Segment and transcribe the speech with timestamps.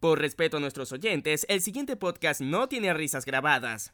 [0.00, 3.92] Por respeto a nuestros oyentes, el siguiente podcast no tiene risas grabadas.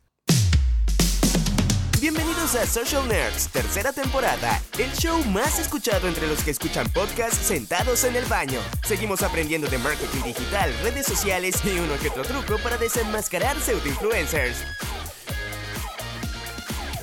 [2.00, 7.38] Bienvenidos a Social Nerds, tercera temporada, el show más escuchado entre los que escuchan podcasts
[7.38, 8.60] sentados en el baño.
[8.84, 14.58] Seguimos aprendiendo de marketing digital, redes sociales y uno que otro truco para desenmascarar pseudo-influencers.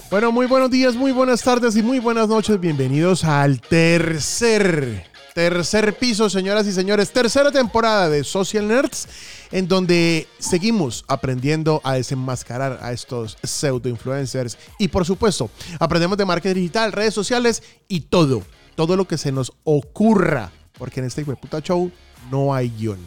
[0.10, 2.58] Bueno, muy buenos días, muy buenas tardes y muy buenas noches.
[2.58, 7.12] Bienvenidos al tercer, tercer piso, señoras y señores.
[7.12, 9.08] Tercera temporada de Social Nerds,
[9.52, 14.58] en donde seguimos aprendiendo a desenmascarar a estos pseudo influencers.
[14.78, 18.44] Y por supuesto, aprendemos de marketing digital, redes sociales y todo,
[18.76, 20.52] todo lo que se nos ocurra.
[20.78, 21.92] Porque en este puta show
[22.32, 23.00] no hay guion.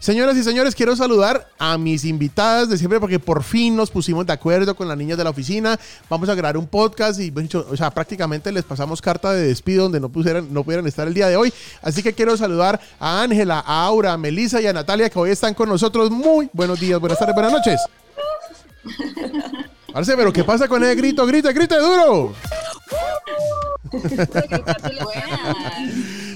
[0.00, 4.24] Señoras y señores, quiero saludar a mis invitadas de siempre porque por fin nos pusimos
[4.24, 5.78] de acuerdo con las niñas de la oficina.
[6.08, 10.00] Vamos a grabar un podcast y, o sea, prácticamente les pasamos carta de despido donde
[10.00, 11.52] no, pusieran, no pudieran estar el día de hoy.
[11.82, 15.32] Así que quiero saludar a Ángela, a Aura, a Melissa y a Natalia que hoy
[15.32, 16.10] están con nosotros.
[16.10, 17.78] Muy buenos días, buenas tardes, buenas noches.
[19.92, 21.26] Arce, pero ¿qué pasa con ese grito?
[21.26, 22.32] ¡Grita, grita duro!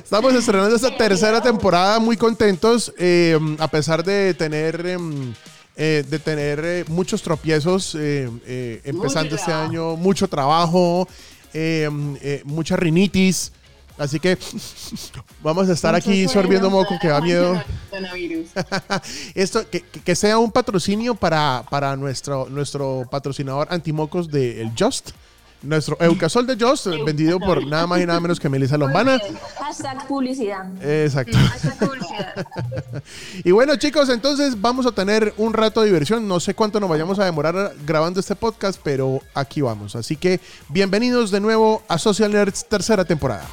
[0.04, 5.32] Estamos estrenando esta tercera temporada muy contentos, eh, a pesar de tener, em,
[5.76, 7.96] eh, de tener eh, muchos tropiezos,
[8.84, 11.08] empezando este año, mucho trabajo,
[12.44, 13.50] mucha rinitis.
[13.96, 14.36] Así que
[15.42, 17.62] vamos a estar aquí sorbiendo moco que da miedo.
[19.34, 25.12] Esto, que, sea un patrocinio para, para nuestro, nuestro patrocinador antimocos de El Just.
[25.64, 29.18] Nuestro Eucasol de Joss, vendido por nada más y nada menos que Melissa Lombana.
[29.58, 30.66] Hashtag publicidad.
[30.82, 31.36] Exacto.
[33.44, 36.28] y bueno, chicos, entonces vamos a tener un rato de diversión.
[36.28, 39.96] No sé cuánto nos vayamos a demorar grabando este podcast, pero aquí vamos.
[39.96, 43.44] Así que bienvenidos de nuevo a Social Nerds, tercera temporada.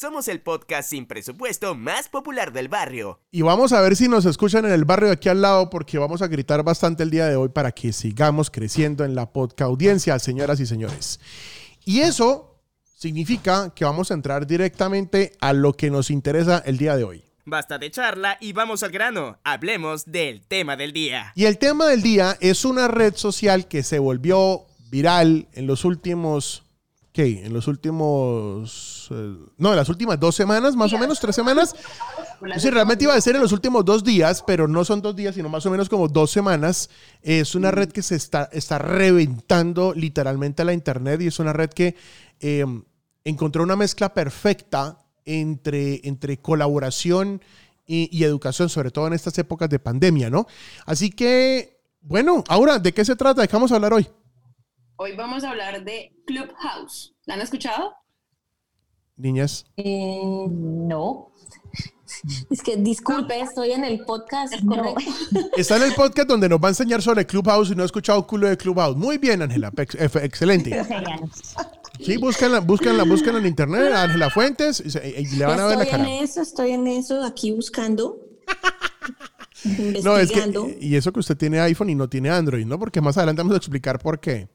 [0.00, 3.18] Somos el podcast sin presupuesto más popular del barrio.
[3.32, 5.98] Y vamos a ver si nos escuchan en el barrio de aquí al lado porque
[5.98, 9.62] vamos a gritar bastante el día de hoy para que sigamos creciendo en la podcast
[9.62, 11.18] audiencia, señoras y señores.
[11.84, 12.62] Y eso
[12.94, 17.24] significa que vamos a entrar directamente a lo que nos interesa el día de hoy.
[17.44, 19.40] Basta de charla y vamos al grano.
[19.42, 21.32] Hablemos del tema del día.
[21.34, 25.84] Y el tema del día es una red social que se volvió viral en los
[25.84, 26.67] últimos
[27.18, 31.74] en los últimos, eh, no, en las últimas dos semanas, más o menos, tres semanas.
[32.58, 35.34] Sí, realmente iba a ser en los últimos dos días, pero no son dos días,
[35.34, 36.90] sino más o menos como dos semanas.
[37.22, 41.52] Es una red que se está, está reventando literalmente a la internet y es una
[41.52, 41.96] red que
[42.38, 42.84] em,
[43.24, 47.42] encontró una mezcla perfecta entre, entre colaboración
[47.84, 50.46] y, y, educación, sobre todo en estas épocas de pandemia, ¿no?
[50.86, 53.42] Así que, bueno, ahora, ¿de qué se trata?
[53.42, 54.08] ¿De qué vamos a hablar hoy?
[55.00, 57.14] Hoy vamos a hablar de Clubhouse.
[57.24, 57.94] ¿La han escuchado?
[59.16, 59.64] Niñas.
[59.76, 61.30] Eh, no.
[62.50, 64.54] Es que disculpe, estoy en el podcast.
[64.62, 64.96] No.
[65.56, 68.26] Está en el podcast donde nos va a enseñar sobre Clubhouse y no he escuchado
[68.26, 68.96] culo de Clubhouse.
[68.96, 69.70] Muy bien, Ángela.
[69.76, 70.84] Excelente.
[72.00, 76.02] Sí, búscanla, búscanla, búscanla en internet, Ángela Fuentes, y, le van a ver la cara.
[76.02, 78.18] Estoy en eso, estoy en eso, aquí buscando.
[80.02, 82.80] no, es que, y eso que usted tiene iPhone y no tiene Android, ¿no?
[82.80, 84.48] Porque más adelante vamos a explicar por qué.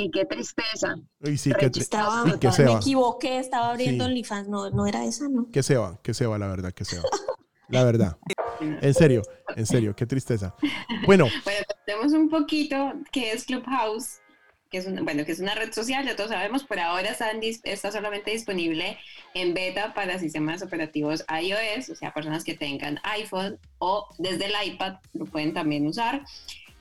[0.00, 0.96] Sí, qué tristeza.
[1.36, 2.32] sí, qué estaba, me
[2.72, 5.50] equivoqué, estaba abriendo el OnlyFans, no, no era esa, ¿no?
[5.50, 7.04] Que se va, que se va, la verdad, que se va.
[7.68, 8.16] La verdad.
[8.60, 9.22] En serio,
[9.56, 10.54] en serio, qué tristeza.
[11.06, 11.28] Bueno.
[11.44, 14.20] Bueno, tenemos un poquito qué es Clubhouse,
[14.70, 17.30] que es una, bueno, que es una red social, ya todos sabemos, por ahora está,
[17.64, 18.98] está solamente disponible
[19.34, 24.52] en beta para sistemas operativos iOS, o sea, personas que tengan iPhone o desde el
[24.64, 26.24] iPad lo pueden también usar.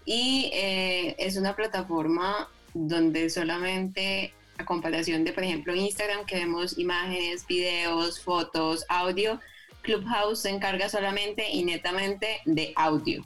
[0.05, 6.77] Y eh, es una plataforma donde solamente a comparación de, por ejemplo, Instagram, que vemos
[6.77, 9.39] imágenes, videos, fotos, audio,
[9.81, 13.23] Clubhouse se encarga solamente y netamente de audio.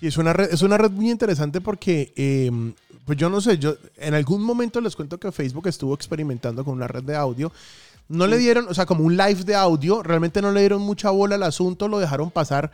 [0.00, 3.58] Y es una red, es una red muy interesante porque, em, pues yo no sé,
[3.58, 7.52] yo en algún momento les cuento que Facebook estuvo experimentando con una red de audio.
[8.08, 11.10] No le dieron, o sea, como un live de audio, realmente no le dieron mucha
[11.10, 12.70] bola al asunto, lo dejaron pasar.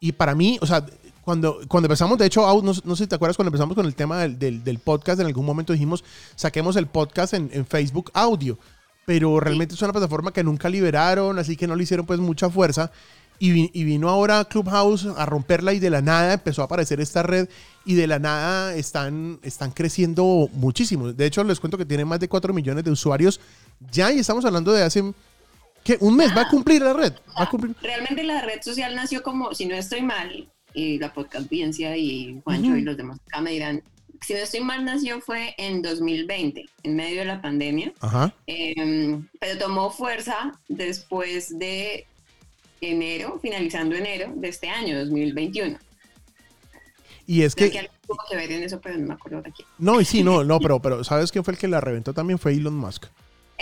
[0.00, 0.84] Y para mí, o sea,
[1.24, 4.18] cuando, cuando empezamos, de hecho, no, sé si te acuerdas, cuando empezamos con el tema
[4.18, 6.04] del, del, podcast, en algún momento dijimos,
[6.34, 8.58] saquemos el podcast en, en, Facebook audio,
[9.06, 12.50] pero realmente es una plataforma que nunca liberaron, así que no le hicieron pues mucha
[12.50, 12.90] fuerza.
[13.38, 17.24] Y, y, vino ahora Clubhouse a romperla y de la nada empezó a aparecer esta
[17.24, 17.48] red
[17.84, 21.12] y de la nada están, están creciendo muchísimo.
[21.12, 23.40] De hecho, les cuento que tiene más de 4 millones de usuarios
[23.90, 25.02] ya y estamos hablando de hace...
[25.98, 26.36] ¿Un mes?
[26.36, 27.12] ¿Va a cumplir la red?
[27.36, 27.74] ¿Va a cumplir?
[27.82, 32.40] Realmente la red social nació como, si no estoy mal, y la podcast audiencia y
[32.44, 33.82] Juancho y los demás acá me dirán,
[34.20, 38.32] si no estoy mal, nació fue en 2020, en medio de la pandemia, Ajá.
[38.46, 42.06] em, pero tomó fuerza después de
[42.80, 45.78] enero, finalizando enero de este año, 2021.
[47.26, 49.66] Y es que que, tuvo que ver en eso, pero no me acuerdo de quién.
[49.78, 52.38] no, y sí, no, no, pero, pero ¿sabes quién fue el que la reventó también?
[52.38, 53.06] Fue Elon Musk.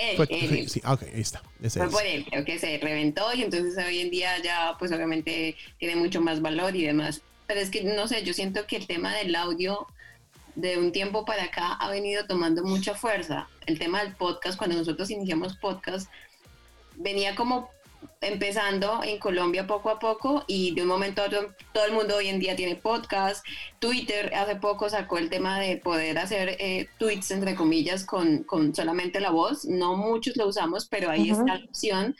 [0.00, 0.68] Él, Fue- él, sí, él.
[0.70, 1.42] sí, ok, ahí está.
[1.62, 1.92] Ese Fue es.
[1.92, 5.96] por él, creo que se reventó y entonces hoy en día ya pues obviamente tiene
[5.96, 7.20] mucho más valor y demás.
[7.46, 9.86] Pero es que no sé, yo siento que el tema del audio
[10.54, 13.48] de un tiempo para acá ha venido tomando mucha fuerza.
[13.66, 16.08] El tema del podcast, cuando nosotros iniciamos podcast,
[16.96, 17.70] venía como
[18.20, 22.16] empezando en Colombia poco a poco y de un momento a otro todo el mundo
[22.16, 23.44] hoy en día tiene podcast.
[23.78, 28.74] Twitter hace poco sacó el tema de poder hacer eh, tweets entre comillas con, con
[28.74, 29.64] solamente la voz.
[29.64, 31.40] No muchos lo usamos, pero ahí Ujú.
[31.40, 32.16] está la opción.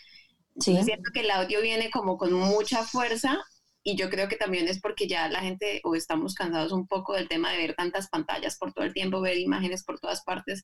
[0.58, 0.74] Sí.
[0.76, 3.38] Yo siento que el audio viene como con mucha fuerza
[3.82, 7.14] y yo creo que también es porque ya la gente o estamos cansados un poco
[7.14, 10.62] del tema de ver tantas pantallas por todo el tiempo, ver imágenes por todas partes,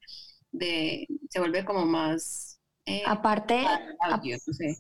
[0.53, 3.67] de, se vuelve como más eh, Aparte,
[4.01, 4.77] audio, no sé.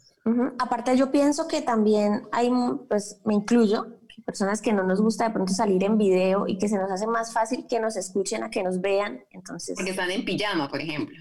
[0.58, 2.50] Aparte, yo pienso que también hay,
[2.88, 3.86] pues me incluyo,
[4.24, 7.06] personas que no nos gusta de pronto salir en video y que se nos hace
[7.06, 9.24] más fácil que nos escuchen a que nos vean.
[9.30, 11.16] Entonces, Porque están en pijama, por ejemplo.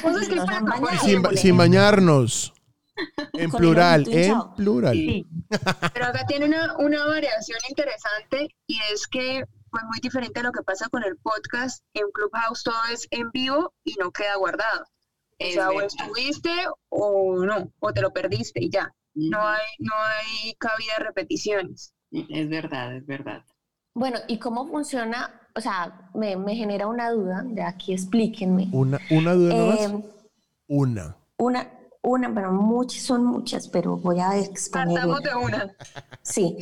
[0.00, 0.98] Cosas que para bañado.
[1.00, 1.56] Sin, ejemplo.
[1.56, 2.52] bañarnos.
[3.32, 4.94] En plural, en plural.
[4.94, 5.26] Sí.
[5.94, 10.52] Pero acá tiene una, una variación interesante y es que, pues muy diferente a lo
[10.52, 14.84] que pasa con el podcast, en Clubhouse todo es en vivo y no queda guardado.
[15.48, 16.50] O sea, o estuviste
[16.88, 18.92] o no, o te lo perdiste y ya.
[19.14, 21.94] No hay, no hay cabida de repeticiones.
[22.10, 23.42] Es verdad, es verdad.
[23.94, 25.38] bueno, ¿y cómo funciona?
[25.54, 28.68] O sea, me, me genera una duda, de aquí explíquenme.
[28.72, 29.80] Una, una duda nomás.
[29.80, 30.02] Eh,
[30.68, 31.16] Una.
[31.36, 31.70] una,
[32.02, 35.76] una, bueno, muchas, son muchas, pero voy a exponer Partamos de una.
[36.22, 36.56] Sí.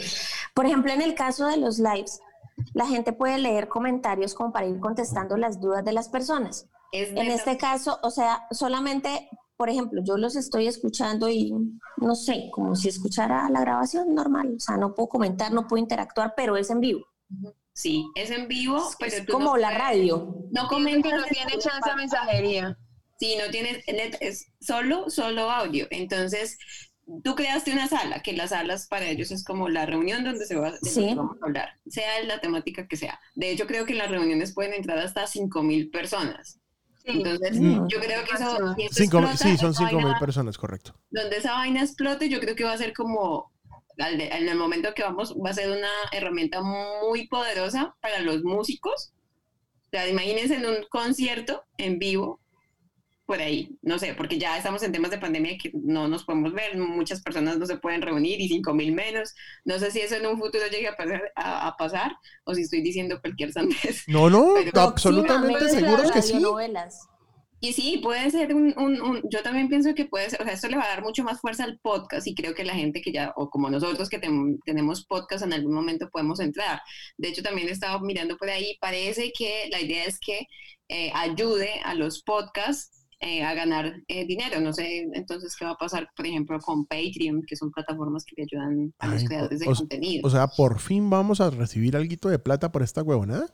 [0.55, 2.21] Por ejemplo, en el caso de los lives,
[2.75, 6.69] la gente puede leer comentarios como para ir contestando las dudas de las personas.
[6.93, 11.53] Es En este caso, o sea, solamente, por ejemplo, yo los estoy escuchando y
[11.99, 14.55] no sé, como si escuchara la grabación normal.
[14.57, 17.07] O sea, no puedo comentar, no puedo interactuar, pero es en vivo.
[17.73, 20.35] Sí, es en vivo, pero Es como no la puedes- radio.
[20.51, 21.13] No comentas.
[21.13, 22.77] no tiene chance a mensajería.
[23.19, 23.85] Sí, no tienes,
[24.21, 25.87] es solo, solo audio.
[25.91, 26.59] Entonces,
[27.23, 30.57] tú creaste una sala, que las salas para ellos es como la reunión donde se
[30.57, 31.13] va Sí.
[31.15, 33.21] vamos a hablar, sea la temática que sea.
[33.35, 36.60] De hecho, creo que en las reuniones pueden entrar hasta 5.000 personas.
[37.13, 37.87] Entonces, Mm.
[37.89, 38.75] yo creo que eso...
[38.75, 40.95] Si Cinco, explota, sí, son esa cinco mil vaina- personas, correcto.
[41.11, 43.53] Donde esa vaina explote, yo creo que va a ser como...
[43.99, 48.21] al de- En el momento que vamos, va a ser una herramienta muy poderosa para
[48.21, 49.13] los músicos.
[49.87, 52.40] O sea, imagínense en un concierto en vivo,
[53.31, 56.53] por ahí, no sé, porque ya estamos en temas de pandemia que no nos podemos
[56.53, 59.37] ver, muchas personas no se pueden reunir y cinco mil menos.
[59.65, 62.63] No sé si eso en un futuro llegue a pasar, a, a pasar o si
[62.63, 64.03] estoy diciendo cualquier sandez.
[64.09, 66.43] No, no, Pero- absolutamente seguros que sí.
[67.61, 70.55] Y sí, puede ser un, un- un- yo también pienso que puede ser, o sea,
[70.55, 73.01] esto le va a dar mucho más fuerza al podcast y creo que la gente
[73.01, 74.19] que ya, o como nosotros que
[74.65, 76.81] tenemos podcast en algún momento podemos entrar.
[77.17, 80.47] De hecho, también he estado mirando por ahí, parece que la idea es que
[80.89, 84.61] eh, ayude a los podcasts eh, a ganar eh, dinero.
[84.61, 88.35] No sé entonces qué va a pasar, por ejemplo, con Patreon, que son plataformas que
[88.37, 90.27] le ayudan a los creadores de o- contenido.
[90.27, 93.47] O sea, por fin vamos a recibir algo de plata por esta huevonada.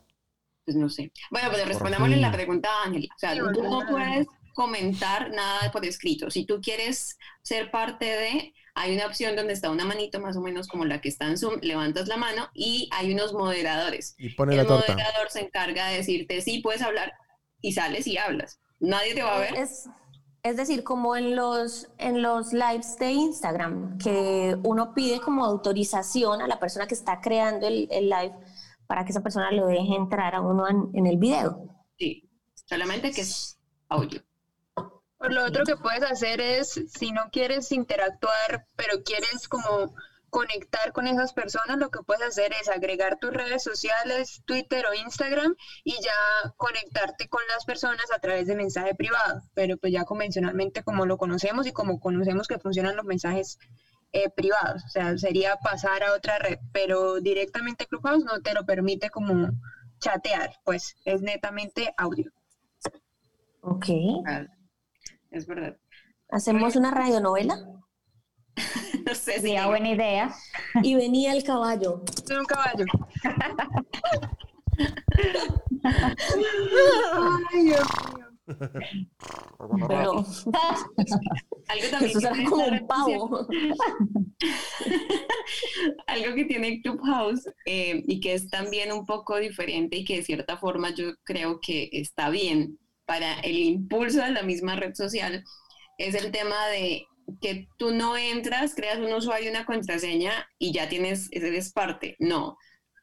[0.64, 1.12] Pues no sé.
[1.30, 3.06] Bueno, pues respondámosle la pregunta a Ángela.
[3.14, 6.30] O sea, tú no puedes comentar nada por escrito.
[6.30, 10.40] Si tú quieres ser parte de, hay una opción donde está una manito más o
[10.40, 14.14] menos como la que está en Zoom, levantas la mano y hay unos moderadores.
[14.18, 14.92] Y pone El la torta.
[14.92, 17.12] moderador se encarga de decirte sí puedes hablar
[17.60, 18.58] y sales y hablas.
[18.80, 19.54] Nadie te va a ver.
[19.56, 19.88] Es,
[20.42, 26.40] es decir, como en los, en los lives de Instagram, que uno pide como autorización
[26.42, 28.34] a la persona que está creando el, el live
[28.86, 31.66] para que esa persona lo deje entrar a uno en, en el video.
[31.98, 32.30] Sí,
[32.66, 34.22] solamente que es audio.
[35.18, 39.94] Pues lo otro que puedes hacer es, si no quieres interactuar, pero quieres como
[40.36, 44.92] conectar con esas personas, lo que puedes hacer es agregar tus redes sociales, Twitter o
[44.92, 50.04] Instagram, y ya conectarte con las personas a través de mensaje privado, pero pues ya
[50.04, 53.58] convencionalmente como lo conocemos y como conocemos que funcionan los mensajes
[54.12, 58.66] eh, privados, o sea, sería pasar a otra red, pero directamente Clubhouse no te lo
[58.66, 59.48] permite como
[60.00, 62.30] chatear, pues es netamente audio.
[63.62, 63.86] Ok.
[65.30, 65.78] Es verdad.
[66.28, 67.75] Hacemos una radionovela.
[69.06, 70.34] No sé si Sería buena idea.
[70.82, 72.02] Y venía el caballo.
[72.26, 72.84] Soy un caballo.
[77.52, 78.26] Ay, Dios mío.
[79.88, 80.12] Pero
[81.68, 83.48] algo también que como un pavo.
[86.06, 90.22] Algo que tiene Clubhouse eh, y que es también un poco diferente y que de
[90.22, 95.42] cierta forma yo creo que está bien para el impulso de la misma red social
[95.98, 97.06] es el tema de
[97.40, 102.16] que tú no entras, creas un usuario y una contraseña y ya tienes, eres parte.
[102.18, 102.56] No,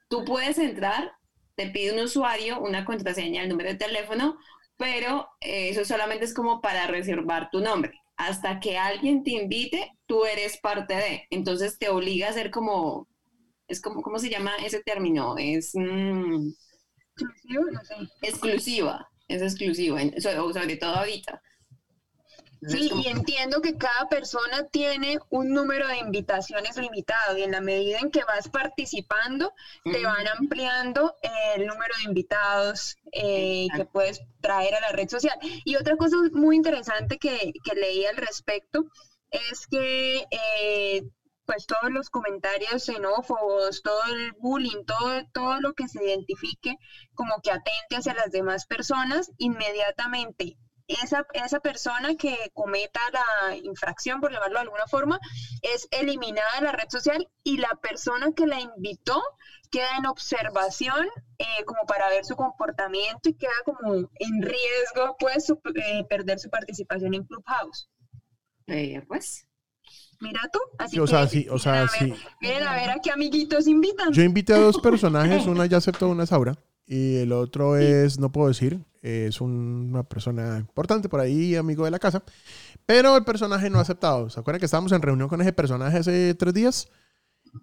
[0.07, 1.11] tú puedes entrar,
[1.55, 4.37] te pide un usuario, una contraseña, el número de teléfono,
[4.77, 7.93] pero eh, eso solamente es como para reservar tu nombre.
[8.15, 11.27] Hasta que alguien te invite, tú eres parte de.
[11.29, 13.07] Entonces te obliga a ser como,
[13.67, 15.35] es como, ¿cómo se llama ese término?
[15.37, 16.49] Es mm,
[18.21, 21.41] exclusiva, es exclusiva, sobre todo ahorita.
[22.67, 27.61] Sí, y entiendo que cada persona tiene un número de invitaciones limitado y en la
[27.61, 29.53] medida en que vas participando,
[29.83, 31.15] te van ampliando
[31.55, 35.37] el número de invitados eh, que puedes traer a la red social.
[35.65, 38.85] Y otra cosa muy interesante que, leí al respecto
[39.31, 41.03] es que eh,
[41.45, 46.77] pues todos los comentarios xenófobos, todo el bullying, todo, todo lo que se identifique
[47.13, 50.57] como que atente hacia las demás personas, inmediatamente
[51.01, 55.19] esa, esa persona que cometa la infracción, por llamarlo de alguna forma,
[55.61, 59.21] es eliminada de la red social y la persona que la invitó
[59.71, 61.07] queda en observación
[61.39, 65.51] eh, como para ver su comportamiento y queda como en riesgo, pues,
[66.07, 67.89] perder su participación en Clubhouse.
[68.67, 69.47] Eh, pues.
[70.19, 72.13] Mira tú, así o sea, sí, o sea, sí.
[72.39, 74.13] Miren a ver a qué amiguitos invitan.
[74.13, 78.19] Yo invité a dos personajes, una ya aceptó, una es Aura, y el otro es,
[78.19, 82.23] no puedo decir, es una persona importante por ahí, amigo de la casa.
[82.85, 84.29] Pero el personaje no ha aceptado.
[84.29, 86.89] ¿Se acuerdan que estábamos en reunión con ese personaje hace tres días?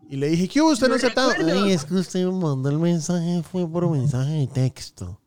[0.08, 1.32] Y le dije, ¿qué usted no ha aceptado?
[1.38, 5.20] Ay, es que usted me mandó el mensaje, fue por mensaje de texto.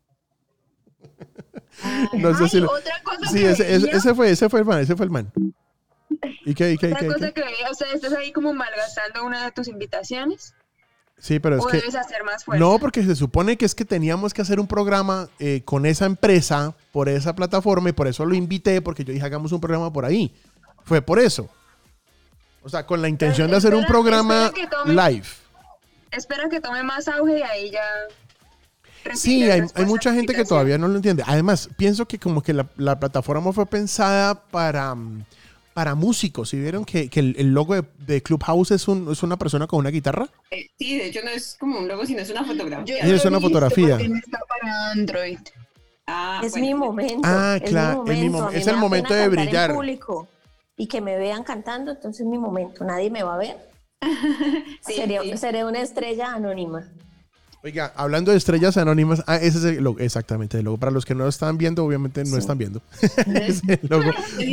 [2.14, 5.06] no sé si otra cosa sí, ese, ese, fue, ese fue el man, ese fue
[5.06, 5.32] el man.
[6.44, 9.44] ¿Y qué, y qué, otra cosa que veía, o sea, estás ahí como malgastando una
[9.44, 10.54] de tus invitaciones.
[11.18, 11.82] Sí, pero es que.
[12.58, 16.06] No, porque se supone que es que teníamos que hacer un programa eh, con esa
[16.06, 19.92] empresa, por esa plataforma, y por eso lo invité, porque yo dije, hagamos un programa
[19.92, 20.34] por ahí.
[20.84, 21.48] Fue por eso.
[22.62, 24.50] O sea, con la intención de hacer un programa
[24.86, 25.26] live.
[26.10, 27.82] Espera que tome más auge y ahí ya.
[29.14, 31.22] Sí, hay, mucha gente que todavía no lo entiende.
[31.26, 34.94] Además, pienso que como que la, la plataforma fue pensada para.
[34.94, 35.24] Mm,
[35.74, 36.48] para músicos.
[36.48, 39.90] ¿Sí vieron que, que el, logo de, Clubhouse es, un, es una persona con una
[39.90, 40.28] guitarra?
[40.50, 42.98] Eh, sí, de hecho no es como un logo, sino es una fotografía.
[42.98, 43.98] es una fotografía.
[44.00, 45.38] Está para Android.
[46.06, 47.20] Ah, es mi momento.
[47.24, 48.56] Ah, claro, es, mi momento.
[48.56, 49.70] es el momento de brillar.
[49.70, 50.28] En público
[50.76, 52.84] y que me vean cantando, entonces es mi momento.
[52.84, 53.70] Nadie me va a ver.
[54.80, 55.02] sí,
[55.36, 56.88] seré una estrella anónima.
[57.64, 60.76] Oiga, hablando de estrellas anónimas, ah, ese es el logo, exactamente el logo.
[60.76, 62.82] Para los que no están viendo, obviamente no están viendo.
[63.00, 64.10] ese logo,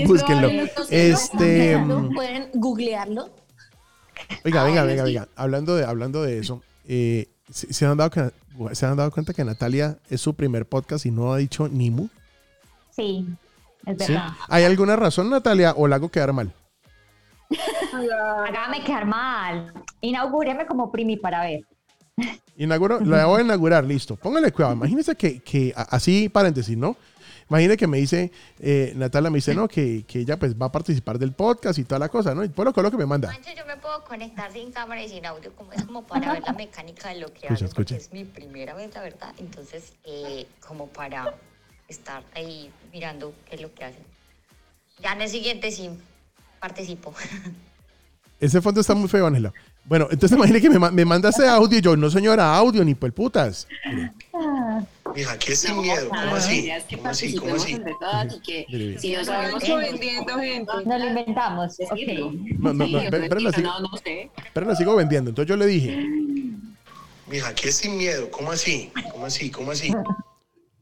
[0.08, 0.48] búsquenlo.
[0.90, 3.30] Este, mm, pueden googlearlo.
[4.46, 5.28] Oiga, venga, venga, venga.
[5.36, 8.32] Hablando de, hablando de eso, eh, ¿se, han dado,
[8.72, 11.92] ¿se han dado cuenta que Natalia es su primer podcast y no ha dicho ni
[11.92, 12.08] mu?
[12.92, 13.28] Sí,
[13.88, 14.30] es verdad.
[14.48, 16.54] ¿Hay alguna razón, Natalia, o la hago quedar mal?
[17.92, 19.74] Hágame quedar mal.
[20.00, 21.66] Inaugúreme como primi para ver.
[22.58, 24.16] Inauguro, la voy a inaugurar, listo.
[24.16, 24.74] Póngale cuidado.
[24.74, 26.96] Imagínese que, que así, paréntesis, ¿no?
[27.50, 30.72] Imagínese que me dice, eh, Natalia me dice, no, que, que, ella pues va a
[30.72, 32.46] participar del podcast y toda la cosa, ¿no?
[32.46, 33.30] Y por lo que me manda.
[33.34, 36.54] yo me puedo conectar sin cámara y sin audio, como es como para ver la
[36.54, 39.34] mecánica de lo que hago, porque es mi primera vez, la verdad.
[39.38, 41.36] Entonces, eh, como para
[41.90, 44.04] estar ahí mirando qué es lo que hacen.
[45.02, 45.90] Ya en el siguiente sí
[46.62, 47.14] participo.
[48.40, 49.54] Ese fondo está muy feo, Ángela.
[49.86, 52.96] Bueno, entonces imagínate que me, me manda ese audio y yo, no señora, audio, ni
[52.96, 53.68] por putas.
[55.16, 56.10] Mija, ¿qué es sin miedo?
[56.10, 56.72] ¿Cómo así?
[56.96, 57.36] ¿Cómo así?
[57.36, 57.78] ¿Cómo así?
[59.00, 60.72] si no sabemos vendiendo gente.
[60.86, 61.78] No lo inventamos.
[62.60, 63.72] No, no, no, pero la sigo,
[64.54, 65.30] pero la sigo vendiendo.
[65.30, 66.08] Entonces yo le dije.
[67.28, 68.30] Mija, ¿qué es sin miedo?
[68.30, 68.92] ¿Cómo así?
[69.12, 69.50] ¿Cómo así?
[69.50, 69.94] ¿Cómo así?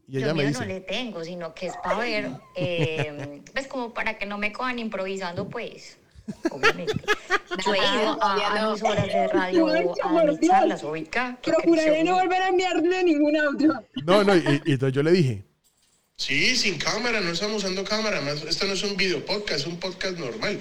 [0.08, 0.60] Y ella me dice.
[0.60, 4.52] no le tengo, sino que es para ver, eh, pues como para que no me
[4.52, 5.99] cojan improvisando, pues
[6.52, 6.94] obviamente.
[7.66, 9.68] Yo he ido a, mis horas de radio
[10.04, 11.38] a mis charlas ubica.
[11.42, 13.84] Procuraré no volver a enviarle ningún audio.
[14.06, 15.44] No, no, y, entonces yo le dije.
[16.16, 18.22] Sí, sin cámara, no estamos usando cámara.
[18.32, 20.60] esto no es un video podcast, es un podcast normal.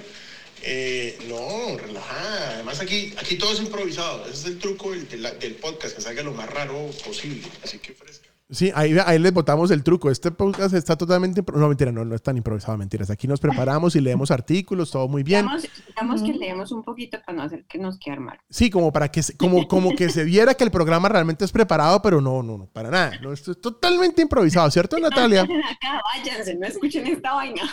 [0.61, 2.55] Eh, no, relajada.
[2.55, 4.23] Además aquí, aquí todo es improvisado.
[4.25, 5.07] Ese es el truco del,
[5.39, 7.47] del podcast, que salga lo más raro posible.
[7.63, 8.28] Así que fresca.
[8.51, 10.09] Sí, ahí, ahí les botamos el truco.
[10.09, 11.43] Este podcast está totalmente.
[11.53, 13.11] No, mentira, no, no es tan improvisado, mentiras.
[13.11, 15.45] Aquí nos preparamos y leemos artículos, todo muy bien.
[15.87, 18.39] Digamos, que leemos un poquito para no hacer que nos quede mal.
[18.49, 22.01] Sí, como para que, como, como que se viera que el programa realmente es preparado,
[22.01, 23.11] pero no, no, no, para nada.
[23.21, 25.43] No, esto es totalmente improvisado, ¿cierto, Natalia?
[25.43, 27.61] Acá, váyanse, no escuchen esta vaina.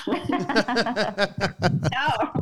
[1.90, 2.33] Chao.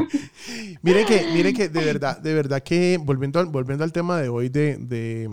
[0.82, 4.28] Miren que, miren que de verdad, de verdad que volviendo al, volviendo al tema de
[4.28, 5.30] hoy de, de,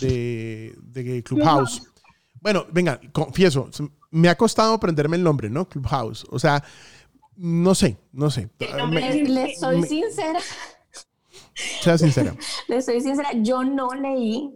[0.00, 1.82] de, de Clubhouse.
[2.40, 3.68] Bueno, venga, confieso,
[4.10, 5.68] me ha costado aprenderme el nombre, ¿no?
[5.68, 6.26] Clubhouse.
[6.30, 6.62] O sea,
[7.36, 8.48] no sé, no sé.
[8.58, 10.40] Le soy sincera.
[11.54, 12.34] Sea sincera.
[12.68, 14.52] Le soy sincera, yo no leí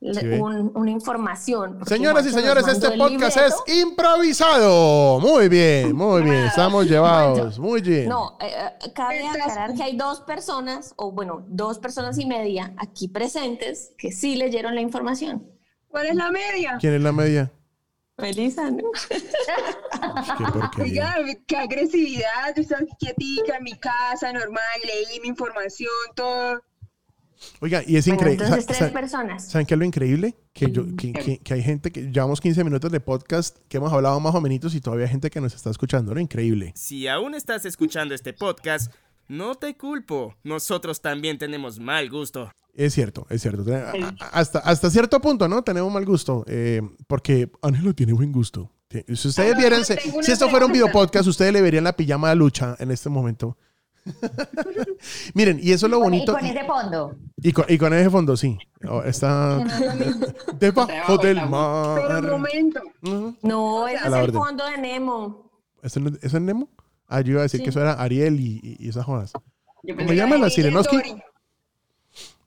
[0.00, 1.78] una información.
[1.86, 5.20] Señoras y señores, este podcast es improvisado.
[5.20, 6.46] Muy bien, muy bien.
[6.46, 7.58] Estamos llevados.
[7.58, 8.08] Muy bien.
[8.08, 8.50] No, eh,
[8.82, 13.92] eh, cabe aclarar que hay dos personas, o bueno, dos personas y media aquí presentes
[13.98, 15.46] que sí leyeron la información.
[15.88, 16.78] ¿Cuál es la media?
[16.80, 17.52] ¿Quién es la media?
[18.16, 18.90] Melissa, ¿no?
[20.76, 21.16] qué Oiga,
[21.46, 22.54] qué agresividad.
[22.54, 26.62] Yo estoy quietica en mi casa, normal, leí mi información, todo.
[27.60, 28.44] Oiga, y es increíble.
[28.44, 29.48] Entonces, tres personas.
[29.48, 30.36] ¿Saben qué es lo increíble?
[30.52, 34.18] Que, yo, que, que, hay gente que llevamos 15 minutos de podcast que hemos hablado
[34.20, 36.14] más o menos y todavía hay gente que nos está escuchando.
[36.14, 36.72] Lo increíble.
[36.74, 38.92] Si aún estás escuchando este podcast,
[39.28, 40.34] no te culpo.
[40.42, 42.50] Nosotros también tenemos mal gusto.
[42.74, 43.64] Es cierto, es cierto.
[44.32, 45.62] Hasta, hasta cierto punto, ¿no?
[45.62, 46.44] Tenemos mal gusto.
[46.48, 48.72] Eh, porque Ángelo tiene buen gusto.
[48.90, 52.34] Si ustedes vieran, si esto fuera un video podcast, ustedes le verían la pijama de
[52.36, 53.56] lucha en este momento.
[55.34, 56.32] Miren, y eso es lo bonito.
[56.32, 57.16] Y con ese fondo.
[57.42, 58.58] Y con, y con ese fondo, sí.
[58.88, 59.58] Oh, está
[60.58, 62.02] debajo del mar.
[62.06, 62.80] Pero un momento.
[63.42, 65.50] No, ese es el fondo de Nemo.
[65.82, 66.68] ¿Eso es Nemo?
[67.08, 69.32] Ah, yo iba a decir que eso era Ariel y, y, esas jodas.
[69.82, 70.96] ¿Cómo llama la Sirenoski?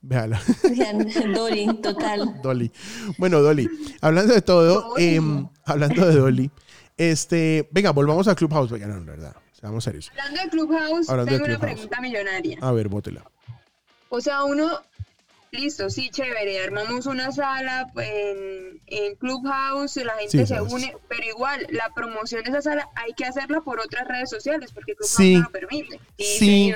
[0.01, 0.41] Véala.
[1.33, 2.41] Dolly, total.
[2.41, 2.71] Dolly.
[3.17, 3.69] Bueno, Dolly,
[4.01, 6.51] hablando de todo, em, hablando de Dolly,
[6.97, 8.71] este, venga, volvamos a Clubhouse.
[8.71, 9.33] Venga, no, verdad.
[9.63, 10.11] Seamos serios.
[10.11, 12.57] Hablando de Clubhouse, tengo una pregunta millonaria.
[12.59, 13.23] A ver, bótela.
[14.09, 14.81] O sea, uno,
[15.51, 21.65] listo, sí, chévere, armamos una sala en, en Clubhouse, la gente se une, pero igual,
[21.69, 25.39] la promoción de esa sala hay que hacerla por otras redes sociales, porque Clubhouse no
[25.43, 25.97] lo permite.
[26.17, 26.73] Sí,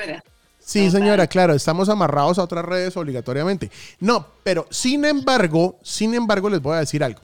[0.60, 0.89] sí.
[0.89, 3.70] señora, claro, estamos amarrados a otras redes obligatoriamente.
[4.00, 7.20] No, pero sin embargo, sin embargo, les voy a decir algo.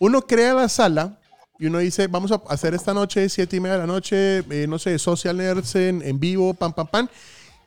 [0.00, 1.18] Uno crea la sala
[1.58, 4.66] y uno dice, vamos a hacer esta noche, siete y media de la noche, eh,
[4.68, 7.08] no sé, Social Nerds en, vivo, pam, pam, pam.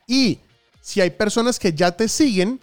[0.08, 0.40] Y
[0.82, 2.60] si hay personas que ya te siguen,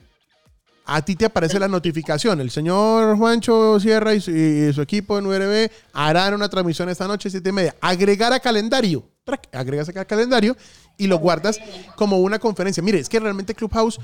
[0.87, 2.40] a ti te aparece la notificación.
[2.40, 7.50] El señor Juancho Sierra y su, equipo de URB harán una transmisión esta noche, siete
[7.50, 7.76] y media.
[7.83, 9.07] Agregar a calendario.
[9.52, 10.57] Agregas a calendario
[10.96, 11.61] y lo guardas
[11.94, 12.83] como una conferencia.
[12.83, 14.00] Mire, es que realmente Clubhouse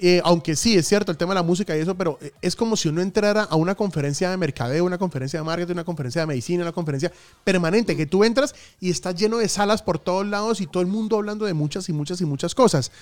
[0.00, 2.54] eh, aunque sí, es cierto el tema de la música y eso, pero eh, es
[2.54, 6.22] como si uno entrara a una conferencia de mercadeo, una conferencia de marketing, una conferencia
[6.22, 10.26] de medicina, una conferencia permanente, que tú entras y está lleno de salas por todos
[10.26, 12.92] lados y todo el mundo hablando de muchas y muchas y muchas cosas.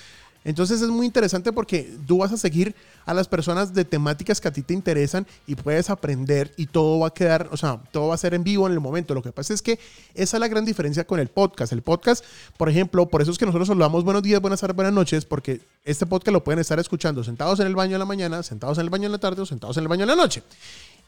[0.47, 2.73] Entonces es muy interesante porque tú vas a seguir
[3.05, 6.99] a las personas de temáticas que a ti te interesan y puedes aprender y todo
[6.99, 9.13] va a quedar, o sea, todo va a ser en vivo en el momento.
[9.13, 9.77] Lo que pasa es que
[10.15, 11.73] esa es la gran diferencia con el podcast.
[11.73, 12.23] El podcast,
[12.55, 15.59] por ejemplo, por eso es que nosotros hablamos buenos días, buenas tardes, buenas noches, porque
[15.83, 18.85] este podcast lo pueden estar escuchando sentados en el baño en la mañana, sentados en
[18.85, 20.43] el baño en la tarde o sentados en el baño en la noche.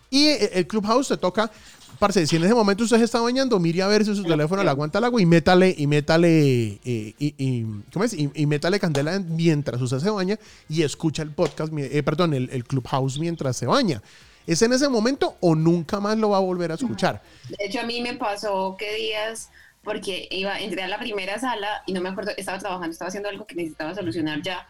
[0.09, 1.51] Y el Clubhouse te toca
[1.99, 4.63] parce, si en ese momento usted se está bañando, mire a ver si su teléfono
[4.63, 8.13] le aguanta el agua y métale, y métale, eh, y, ¿cómo es?
[8.13, 13.19] Y, métale candela mientras usted se baña y escucha el podcast, eh, perdón, el, Clubhouse
[13.19, 14.01] mientras se baña.
[14.47, 17.21] ¿Es en ese momento o nunca más lo va a volver a escuchar?
[17.49, 19.49] De hecho, a mí me pasó que días,
[19.83, 23.29] porque iba, entré a la primera sala y no me acuerdo, estaba trabajando, estaba haciendo
[23.29, 24.65] algo que necesitaba solucionar ya.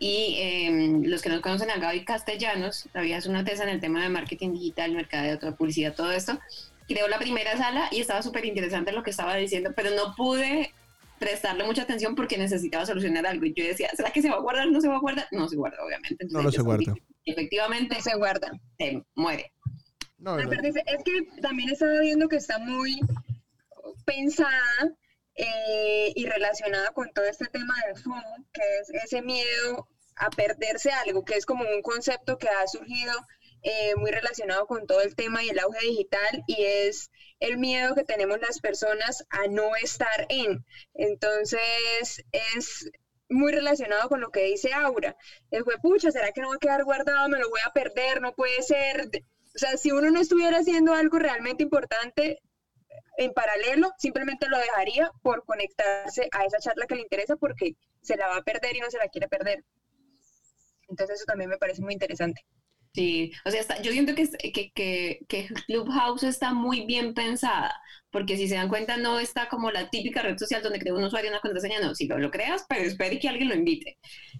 [0.00, 3.80] Y em, los que no conocen a Gaby Castellanos, todavía es una tesa en el
[3.80, 6.38] tema de marketing digital, mercadeo, toda publicidad, todo esto
[6.88, 10.72] creo la primera sala y estaba súper interesante lo que estaba diciendo, pero no pude
[11.18, 13.44] prestarle mucha atención porque necesitaba solucionar algo.
[13.44, 14.68] Y yo decía, ¿será que se va a guardar?
[14.70, 15.26] ¿No se va a guardar?
[15.30, 16.26] No se guarda, obviamente.
[16.30, 16.94] no, no se guarda.
[17.24, 18.00] Efectivamente.
[18.00, 18.50] se guarda.
[18.78, 19.52] Se muere.
[20.18, 20.48] No, es
[21.04, 23.00] que también estaba viendo que está muy
[24.04, 24.92] pensada
[25.40, 30.90] eh, y relacionada con todo este tema del FOMO, que es ese miedo a perderse
[30.90, 33.12] algo, que es como un concepto que ha surgido
[33.62, 37.94] eh, muy relacionado con todo el tema y el auge digital y es el miedo
[37.94, 40.64] que tenemos las personas a no estar en.
[40.94, 42.90] Entonces es
[43.28, 45.16] muy relacionado con lo que dice Aura.
[45.50, 47.28] Fue, pucha, ¿será que no va a quedar guardado?
[47.28, 49.08] Me lo voy a perder, no puede ser.
[49.54, 52.40] O sea, si uno no estuviera haciendo algo realmente importante
[53.18, 58.16] en paralelo, simplemente lo dejaría por conectarse a esa charla que le interesa porque se
[58.16, 59.64] la va a perder y no se la quiere perder.
[60.88, 62.46] Entonces eso también me parece muy interesante.
[62.98, 64.72] Sí, o sea, yo siento que, que,
[65.28, 67.72] que, Clubhouse está muy bien pensada,
[68.10, 71.04] porque si se dan cuenta no está como la típica red social donde crea un
[71.04, 73.98] usuario una contraseña, no, si lo, creas, pero espere que alguien lo invite.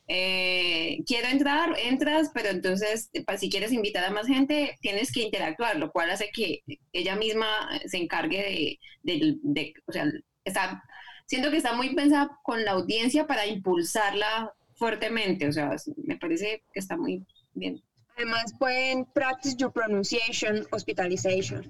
[0.08, 5.76] Eh, quiero entrar, entras, pero entonces si quieres invitar a más gente, tienes que interactuar,
[5.76, 7.46] lo cual hace que ella misma
[7.86, 10.04] se encargue de, de, de o sea,
[10.44, 10.82] está
[11.26, 16.64] siento que está muy pensada con la audiencia para impulsarla fuertemente, o sea, me parece
[16.72, 17.80] que está muy bien.
[18.18, 21.64] Además pueden practice your pronunciation, hospitalization.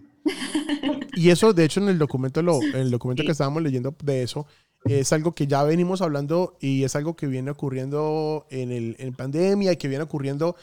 [1.14, 4.22] Y eso, de hecho, en el documento, lo, en el documento que estábamos leyendo de
[4.22, 4.46] eso,
[4.84, 9.14] es algo que ya venimos hablando y es algo que viene ocurriendo en, el, en
[9.14, 10.56] pandemia y que viene ocurriendo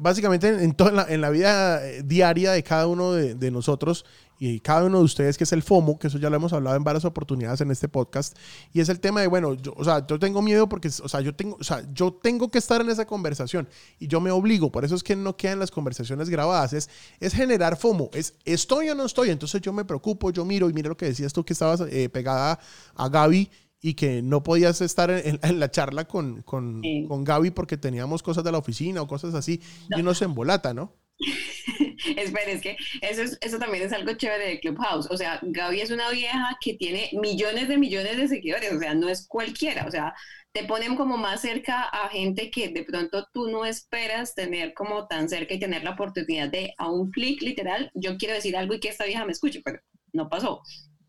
[0.00, 4.04] básicamente en, toda la, en la vida eh, diaria de cada uno de, de, nosotros
[4.38, 6.74] y cada uno de ustedes, que es el FOMO, que eso ya lo hemos hablado
[6.74, 8.36] en varias oportunidades en este podcast,
[8.72, 11.20] y es el tema de, bueno, yo, o sea, yo tengo miedo porque, o sea,
[11.20, 14.72] yo tengo, o sea, yo tengo que estar en esa conversación y yo me obligo,
[14.72, 16.88] por eso es que no quedan las conversaciones grabadas, es,
[17.20, 20.72] es generar FOMO, es estoy o no estoy, entonces yo me preocupo, yo miro y
[20.72, 22.58] mira lo que decías tú que estabas eh, pegada
[22.94, 27.06] a Gaby y que no podías estar en, en la charla con, con, sí.
[27.08, 29.98] con, Gaby porque teníamos cosas de la oficina o cosas así, no.
[29.98, 30.94] y uno se embolata, ¿no?
[32.16, 35.08] Espera, es que eso, es, eso también es algo chévere de Clubhouse.
[35.10, 38.94] O sea, Gaby es una vieja que tiene millones de millones de seguidores, o sea,
[38.94, 40.14] no es cualquiera, o sea,
[40.52, 45.06] te ponen como más cerca a gente que de pronto tú no esperas tener como
[45.06, 48.74] tan cerca y tener la oportunidad de a un clic literal, yo quiero decir algo
[48.74, 49.80] y que esta vieja me escuche, pero
[50.12, 50.62] no pasó.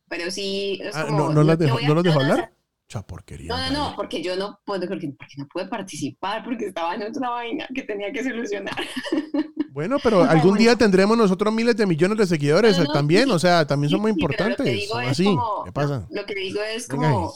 [0.10, 2.52] Pero sí, es ah, ¿No, no, las dejó, ¿no los dejó hablar?
[2.92, 3.48] Mucha porquería.
[3.48, 7.04] No, no, no, porque yo no puedo, porque, porque no pude participar, porque estaba en
[7.04, 8.76] otra vaina que tenía que solucionar.
[9.74, 13.32] Bueno, pero algún día tendremos nosotros miles de millones de seguidores no, no, también, sí,
[13.32, 14.90] o sea, también son muy sí, importantes.
[14.90, 16.06] Son así, como, ¿qué pasa?
[16.12, 17.34] Lo que digo es como,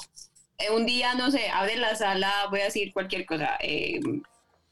[0.57, 3.51] eh, un día, no sé, abre la sala, voy a decir cualquier cosa.
[3.61, 4.01] Eh,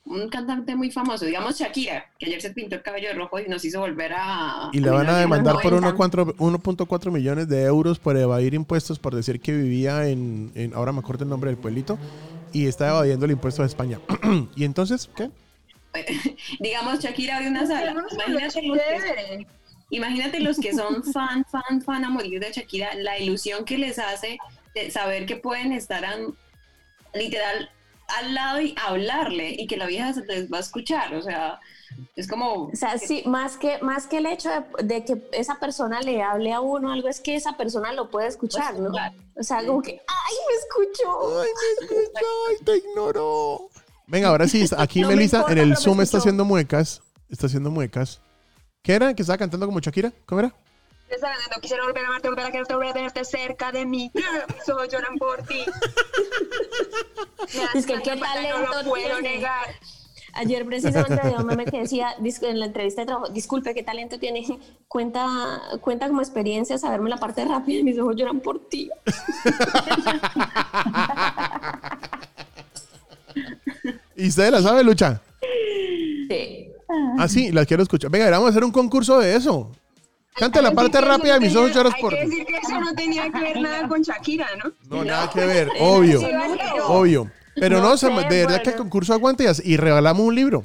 [0.05, 3.47] un cantante muy famoso, digamos Shakira, que ayer se pintó el cabello de rojo y
[3.47, 4.69] nos hizo volver a...
[4.73, 9.39] Y le van a demandar por 1.4 millones de euros por evadir impuestos por decir
[9.39, 11.97] que vivía en, en, ahora me acuerdo el nombre del pueblito,
[12.51, 13.99] y está evadiendo el impuesto de España.
[14.55, 15.29] ¿Y entonces qué?
[16.59, 17.91] digamos Shakira abre una sala.
[18.11, 19.47] Imagínate los, que,
[19.89, 23.99] imagínate los que son fan, fan, fan a morir de Shakira, la ilusión que les
[23.99, 24.37] hace
[24.75, 26.35] de saber que pueden estar an,
[27.13, 27.69] literal
[28.07, 31.59] al lado y hablarle y que la vieja se les va a escuchar, o sea,
[32.15, 32.65] es como...
[32.65, 36.21] O sea, sí, más que, más que el hecho de, de, que esa persona le
[36.21, 38.91] hable a uno, algo es que esa persona lo puede escuchar, ¿no?
[39.35, 41.41] O sea, como que, ¡ay, me escuchó!
[41.41, 42.25] ¡Ay, me escuchó!
[42.49, 43.69] ¡Ay, te ignoró!
[44.07, 48.21] Venga, ahora sí, aquí no Melissa en el Zoom está haciendo muecas, está haciendo muecas.
[48.81, 49.13] ¿Qué era?
[49.13, 50.11] ¿Que estaba cantando como Shakira?
[50.25, 50.53] ¿Cómo era?
[51.21, 54.11] No quisiera volver a amarte, volver a quererte, volver a tenerte cerca de mí.
[54.65, 55.59] Solo lloran por ti.
[57.75, 59.37] es que qué talento no lo puedo tiene.
[59.37, 59.67] negar.
[60.35, 64.17] Ayer precisamente había un meme que decía en la entrevista de trabajo, disculpe, ¿qué talento
[64.17, 64.43] tiene?
[64.87, 68.89] Cuenta, cuenta como experiencia saberme la parte rápida y mis ojos lloran por ti.
[74.15, 75.21] ¿Y usted la sabe, Lucha?
[76.29, 76.67] Sí.
[77.19, 78.09] Ah, sí, la quiero escuchar.
[78.09, 79.71] Venga, vamos a hacer un concurso de eso.
[80.35, 82.93] Canta la parte rápida de mis ojos lloras por Hay que decir que eso no
[82.95, 84.71] tenía que ver nada con Shakira, ¿no?
[84.89, 86.21] No, nada que ver, obvio,
[86.87, 87.31] obvio.
[87.55, 90.63] Pero no, No sé, de verdad que el concurso aguanta y, y regalamos un libro.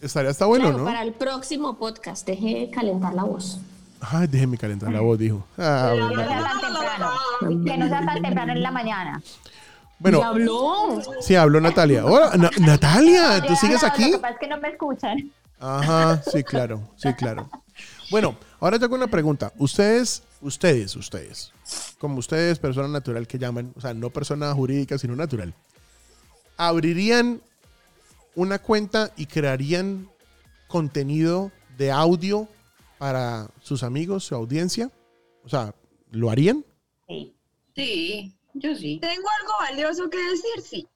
[0.00, 0.84] Estaría hasta bueno, Claro, ¿no?
[0.84, 3.58] Para el próximo podcast, deje calentar la voz.
[4.00, 5.44] Ay, déjeme calentar la voz, dijo.
[5.58, 6.24] Ah, no bueno.
[6.24, 7.10] sea tan temprano.
[7.64, 9.22] Que no sea tan temprano en la mañana.
[10.00, 11.00] Bueno, ¡Ya habló!
[11.20, 12.04] sí, habló Natalia.
[12.04, 14.10] Hola, Na- Natalia, ¿tú sigues no, aquí?
[14.10, 15.30] Lo que pasa es que no me escuchan.
[15.60, 17.48] Ajá, sí, claro, sí, claro.
[18.10, 19.52] Bueno, ahora tengo una pregunta.
[19.58, 21.52] Ustedes, ustedes, ustedes,
[21.98, 25.54] como ustedes, persona natural que llaman, o sea, no persona jurídica, sino natural,
[26.56, 27.42] ¿abrirían
[28.34, 30.08] una cuenta y crearían
[30.68, 32.48] contenido de audio
[32.98, 34.90] para sus amigos, su audiencia?
[35.44, 35.74] O sea,
[36.10, 36.64] ¿lo harían?
[37.08, 37.34] Sí.
[37.74, 38.98] Sí, yo sí.
[39.00, 40.88] Tengo algo valioso que decir, sí.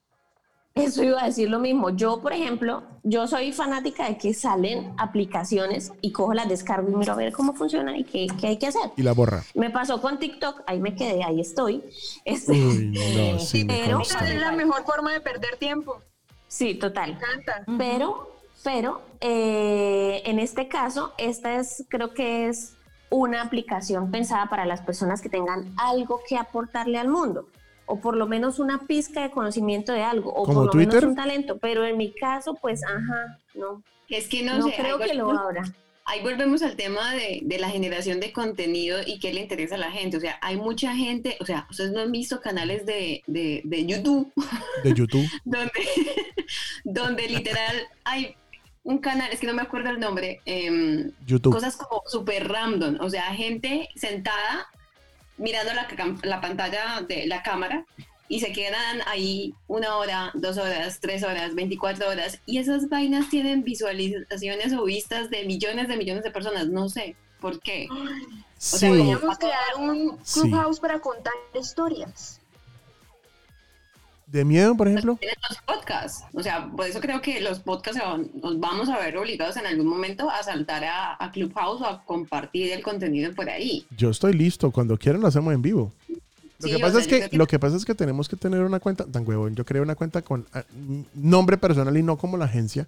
[0.77, 1.89] Eso iba a decir lo mismo.
[1.91, 6.95] Yo, por ejemplo, yo soy fanática de que salen aplicaciones y cojo las descargo y
[6.95, 8.91] miro a ver cómo funciona y qué, qué hay que hacer.
[8.95, 9.43] Y la borra.
[9.53, 11.83] Me pasó con TikTok, ahí me quedé, ahí estoy.
[12.25, 14.01] Este, Uy, no, sí Pero-.
[14.01, 16.01] Es la mejor forma de perder tiempo.
[16.47, 17.11] sí, total.
[17.11, 17.63] Me encanta.
[17.77, 22.73] Pero, pero, eh, en este caso, esta es, creo que es
[23.09, 27.47] una aplicación pensada para las personas que tengan algo que aportarle al mundo,
[27.87, 30.95] o por lo menos una pizca de conocimiento de algo, o ¿Como por lo Twitter?
[30.95, 31.57] menos un talento.
[31.57, 34.75] Pero en mi caso, pues, ajá, no, Es que no, no, sé.
[34.77, 35.63] creo que lo abra.
[36.05, 39.77] Ahí volvemos al tema de, de la generación de contenido y qué le interesa a
[39.79, 40.15] la gente.
[40.15, 43.85] O sea, hay mucha gente, o sea, ustedes no han visto canales de, de, de
[43.85, 44.31] YouTube
[44.83, 45.27] De YouTube.
[45.43, 45.71] donde,
[46.85, 48.35] donde literal hay
[48.83, 51.51] un canal, es que no me acuerdo el nombre, em, YouTube.
[51.51, 54.69] cosas como súper random, o sea, gente sentada
[55.37, 57.85] mirando la, cam- la pantalla de la cámara
[58.29, 63.29] y se quedan ahí una hora, dos horas, tres horas, 24 horas y esas vainas
[63.29, 67.15] tienen visualizaciones o vistas de millones de millones de personas, no sé.
[67.39, 67.87] ¿Por qué?
[68.57, 68.87] Sí.
[68.87, 70.41] Podríamos crear un Sí.
[70.41, 72.36] clubhouse para contar historias.
[74.27, 75.15] ¿De miedo, por ejemplo?
[75.15, 76.25] Tienen los podcasts.
[76.33, 78.01] O sea, por eso creo que los podcasts
[78.41, 82.03] nos vamos a ver obligados en algún momento a saltar a, a Clubhouse o a
[82.03, 83.85] compartir el contenido por ahí.
[83.97, 84.69] Yo estoy listo.
[84.71, 85.93] Cuando quieran lo hacemos en vivo.
[86.09, 88.63] Lo Sí, que pasa sea, es que lo que pasa es que tenemos que tener
[88.63, 89.55] una cuenta tan huevón.
[89.55, 90.63] Yo creo una cuenta con ah,
[91.13, 92.85] nombre personal y no como la agencia.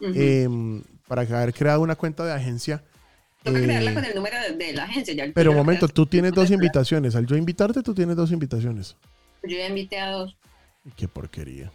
[0.00, 2.82] Em, para haber creado una cuenta de agencia.
[3.42, 5.14] Toca eh, crearla con el número de, de la agencia.
[5.14, 7.16] Ya pero un momento, tú tienes dos invitaciones.
[7.16, 8.96] Al yo invitarte, tú tienes dos invitaciones.
[9.42, 10.36] Yo ya invité a dos.
[10.94, 11.70] Qué porquería.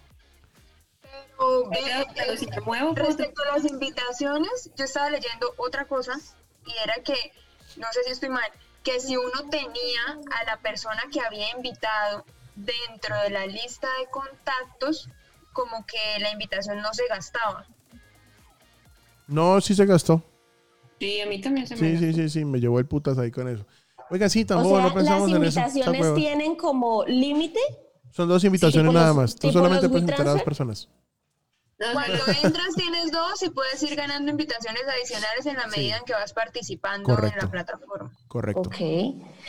[1.37, 5.85] O, ve- Pero, pero si me muevo, Respecto a las invitaciones, yo estaba leyendo otra
[5.85, 6.13] cosa
[6.65, 7.15] y era que,
[7.77, 8.49] no sé si estoy mal,
[8.83, 14.07] que si uno tenía a la persona que había invitado dentro de la lista de
[14.11, 15.09] contactos,
[15.53, 17.65] como que la invitación no se gastaba.
[19.27, 20.23] No, sí se gastó.
[20.99, 22.45] sí, a mí también se me Sí, sí, sí, sí.
[22.45, 23.65] Me llevó el putas ahí con eso.
[24.09, 25.59] Oiga, sí, O tampoco sea, no pensamos las en eso.
[25.59, 27.59] Está invitaciones tienen como límite.
[28.11, 29.35] Son dos invitaciones nada más.
[29.35, 30.89] Tú solamente puedes invitar a dos personas.
[31.93, 36.13] Cuando entras tienes dos y puedes ir ganando invitaciones adicionales en la medida en que
[36.13, 37.39] vas participando Correcto.
[37.39, 38.11] en la plataforma.
[38.27, 38.61] Correcto.
[38.61, 38.75] Ok.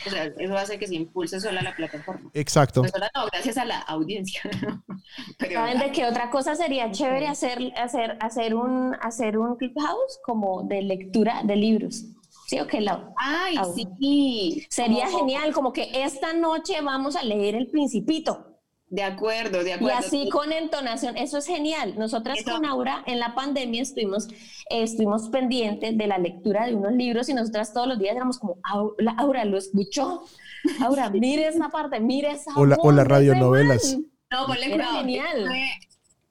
[0.07, 2.31] O sea, eso hace que se impulse sola la plataforma.
[2.33, 2.81] Exacto.
[2.81, 4.41] Pues sola no, gracias a la audiencia.
[5.37, 10.19] Pero ¿Saben de qué otra cosa sería chévere hacer, hacer, hacer un, hacer un clubhouse
[10.25, 12.05] como de lectura de libros?
[12.47, 13.13] ¿Sí o qué, Lau?
[13.15, 14.65] Ay, sí.
[14.69, 18.52] Sería Como- genial, como que esta noche vamos a leer El Principito.
[18.93, 19.97] De acuerdo, de Y acuerdo.
[19.97, 21.95] así con entonación, eso es genial.
[21.97, 24.27] Nosotras Eso- con Aura en la pandemia estuvimos,
[24.69, 28.37] eh, estuvimos pendientes de la lectura de unos libros y nosotras todos los días éramos
[28.37, 30.21] como, "Au- la- Aura, ¿lo escuchó?
[30.79, 33.93] Aura, mire esa parte, mire esa O la- o las radionovelas.
[33.95, 34.05] man".
[34.31, 34.97] No, ponle Era cuidado.
[34.99, 35.45] genial.
[35.47, 35.69] Fue-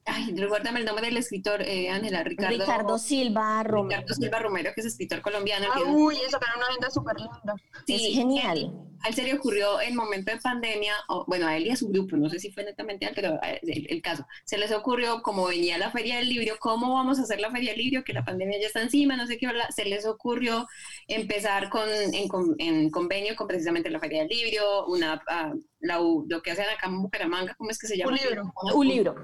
[0.05, 4.01] Ay, recuérdame el nombre del escritor, eh, Ángela, Ricardo, Ricardo Silva Romero.
[4.01, 5.67] Ricardo Silva Romero, que es escritor colombiano.
[5.71, 7.55] Ah, que- uy, eso sacaron una agenda súper linda.
[7.87, 8.73] sí, es genial.
[9.05, 11.75] A él se le ocurrió en momento de pandemia, o, bueno, a él y a
[11.75, 14.71] su grupo, no sé si fue netamente él, pero eh, el, el caso, se les
[14.71, 18.03] ocurrió, como venía la feria del libro, ¿cómo vamos a hacer la feria del libro?
[18.05, 20.67] Que la pandemia ya está encima, no sé qué, bla, se les ocurrió
[21.07, 26.01] empezar con, en, con- en convenio con precisamente la feria del libro, una, ah, la
[26.01, 28.11] U- lo que hacen acá en Bucaramanga, ¿cómo es que se llama?
[28.13, 28.53] Un libro.
[28.73, 29.15] Un libro.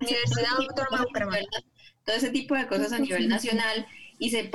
[0.00, 1.58] Universidad Autónoma de Bucaramanga.
[2.04, 3.86] todo ese tipo de cosas a nivel nacional
[4.18, 4.50] y, se,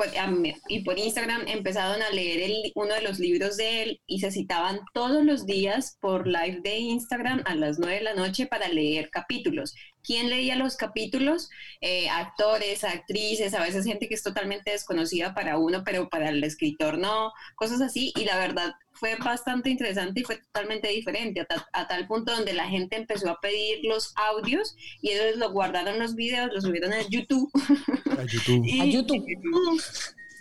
[0.67, 4.31] y por Instagram empezaron a leer el- uno de los libros de él y se
[4.31, 8.67] citaban todos los días por live de Instagram a las 9 de la noche para
[8.67, 9.75] leer capítulos.
[10.03, 11.49] ¿Quién leía los capítulos?
[11.79, 16.43] Eh, actores, actrices, a veces gente que es totalmente desconocida para uno, pero para el
[16.43, 18.11] escritor no, cosas así.
[18.17, 22.33] Y la verdad fue bastante interesante y fue totalmente diferente, a, ta- a tal punto
[22.35, 26.63] donde la gente empezó a pedir los audios y ellos lo guardaron los videos, los
[26.63, 27.49] subieron a YouTube.
[28.21, 28.65] A YouTube.
[28.65, 29.25] y, A YouTube.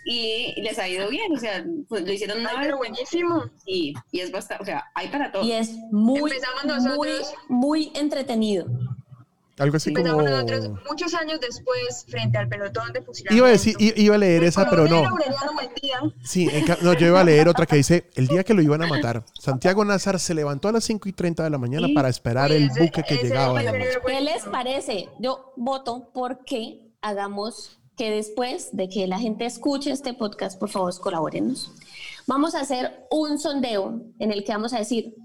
[0.03, 3.43] Y les ha ido bien, o sea, pues, lo hicieron una pero buenísimo.
[3.67, 5.43] y, y es bastante, o sea, hay para todo.
[5.43, 6.19] Y es muy,
[6.95, 7.09] muy,
[7.49, 8.65] muy entretenido.
[9.59, 10.23] Algo así como.
[10.23, 13.37] Nosotros muchos años después frente al pelotón de fusilamiento.
[13.37, 15.03] Iba a decir, iba a leer esa, pero no.
[15.53, 15.99] Buendía.
[16.23, 18.63] Sí, en ca- no, yo iba a leer otra que dice, el día que lo
[18.63, 21.87] iban a matar, Santiago Nazar se levantó a las 5 y 30 de la mañana
[21.93, 23.61] para esperar el ese- buque que llegaba.
[23.61, 25.09] ¿Qué les parece?
[25.19, 30.97] Yo voto porque hagamos que después de que la gente escuche este podcast, por favor,
[30.99, 31.71] colaborenos.
[32.27, 35.15] Vamos a hacer un sondeo en el que vamos a decir,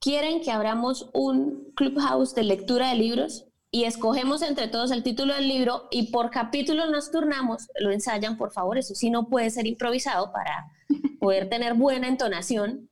[0.00, 3.46] ¿quieren que abramos un clubhouse de lectura de libros?
[3.70, 8.36] Y escogemos entre todos el título del libro y por capítulo nos turnamos, lo ensayan,
[8.36, 10.72] por favor, eso sí no puede ser improvisado para
[11.20, 12.88] poder tener buena entonación.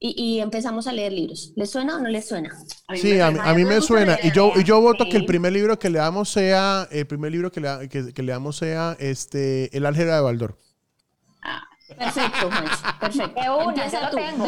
[0.00, 1.52] Y, y empezamos a leer libros.
[1.56, 2.50] ¿Les suena o no les suena?
[2.86, 4.18] A mí Sí, me a mí, a mí me suena.
[4.22, 7.50] Y yo, y yo voto que el primer libro que leamos sea, el primer libro
[7.50, 10.56] que, lea- que, que leamos sea este, El álgebra de Baldor.
[11.96, 13.40] Perfecto, Juancho, perfecto.
[13.40, 14.46] De una, Empieza yo lo tengo.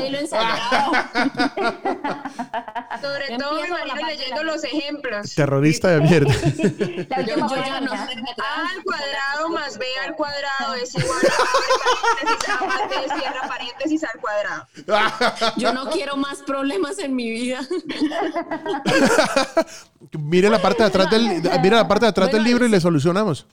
[3.00, 5.34] Sobre todo me imagino leyendo los ejemplos.
[5.34, 6.32] Terrorista de mierda.
[7.08, 7.96] La Yo- yo ya no sé.
[8.42, 11.28] A al cuadrado más B al cuadrado es igual a
[12.18, 14.66] paréntesis A más B cierra paréntesis al cuadrado.
[15.56, 17.60] Yo no quiero más problemas en mi vida.
[20.18, 22.80] mire la parte de atrás del, mire la parte de atrás del libro y le
[22.80, 23.46] solucionamos.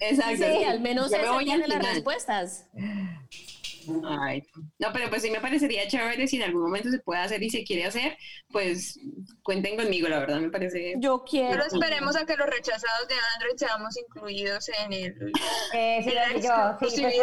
[0.00, 0.44] Exacto.
[0.44, 0.64] Sí, sí.
[0.64, 2.68] al menos voy al tiene las respuestas.
[4.04, 4.42] Ay,
[4.78, 7.50] no, pero pues sí me parecería chévere si en algún momento se puede hacer y
[7.50, 8.16] se quiere hacer,
[8.50, 8.98] pues
[9.42, 10.94] cuenten conmigo, la verdad me parece.
[10.98, 11.50] Yo quiero.
[11.50, 15.32] Pero esperemos a que los rechazados de Android seamos incluidos en el.
[15.72, 17.14] Eh, sí, en la yo, sí, pues,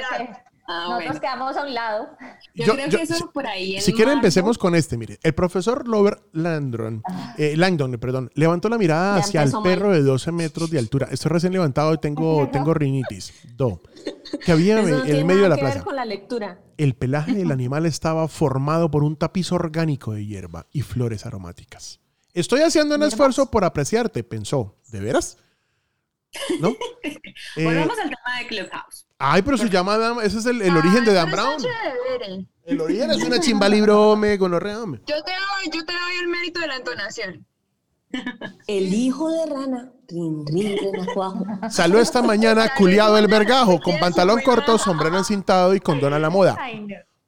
[0.65, 1.19] Ah, Nosotros bueno.
[1.19, 2.10] quedamos a un lado.
[2.56, 4.97] Yo, Yo- creo yo- que eso si- por ahí Si quieren, empecemos con este.
[4.97, 7.04] Mire, el profesor Robert Landron,
[7.38, 9.62] eh, Langdon, perdón, levantó la mirada Ya hacia el mal.
[9.63, 11.10] perro de 12 metros de altura.
[11.12, 13.34] Estoy recién levantado y tengo, tengo rinitis.
[13.56, 13.82] Do.
[14.45, 15.86] Que había Eso no en el medio de la que ver plaza.
[15.86, 16.60] con la lectura.
[16.78, 21.99] El pelaje del animal estaba formado por un tapiz orgánico de hierba y flores aromáticas.
[22.34, 24.78] Estoy haciendo un esfuerzo por apreciarte, pensó.
[24.89, 25.38] ¿De veras?
[26.62, 26.73] ¿No?
[27.58, 29.06] Eh, Volvamos al tema de Clubhouse.
[29.23, 31.57] Ay, pero se llama Dan- ese es el, el origen de Dan Brown.
[31.57, 32.45] chévere.
[32.65, 35.01] El origen es una chimba libro, me gonorrea, hombre.
[35.07, 37.45] Yo te doy, yo te doy el mérito de la entonación.
[38.67, 39.91] El hijo de rana.
[40.07, 41.45] Rin, rin, renacuajo.
[41.69, 46.29] Salió esta mañana culiado el vergajo, con pantalón corto, sombrero encintado y condón a la
[46.29, 46.55] moda.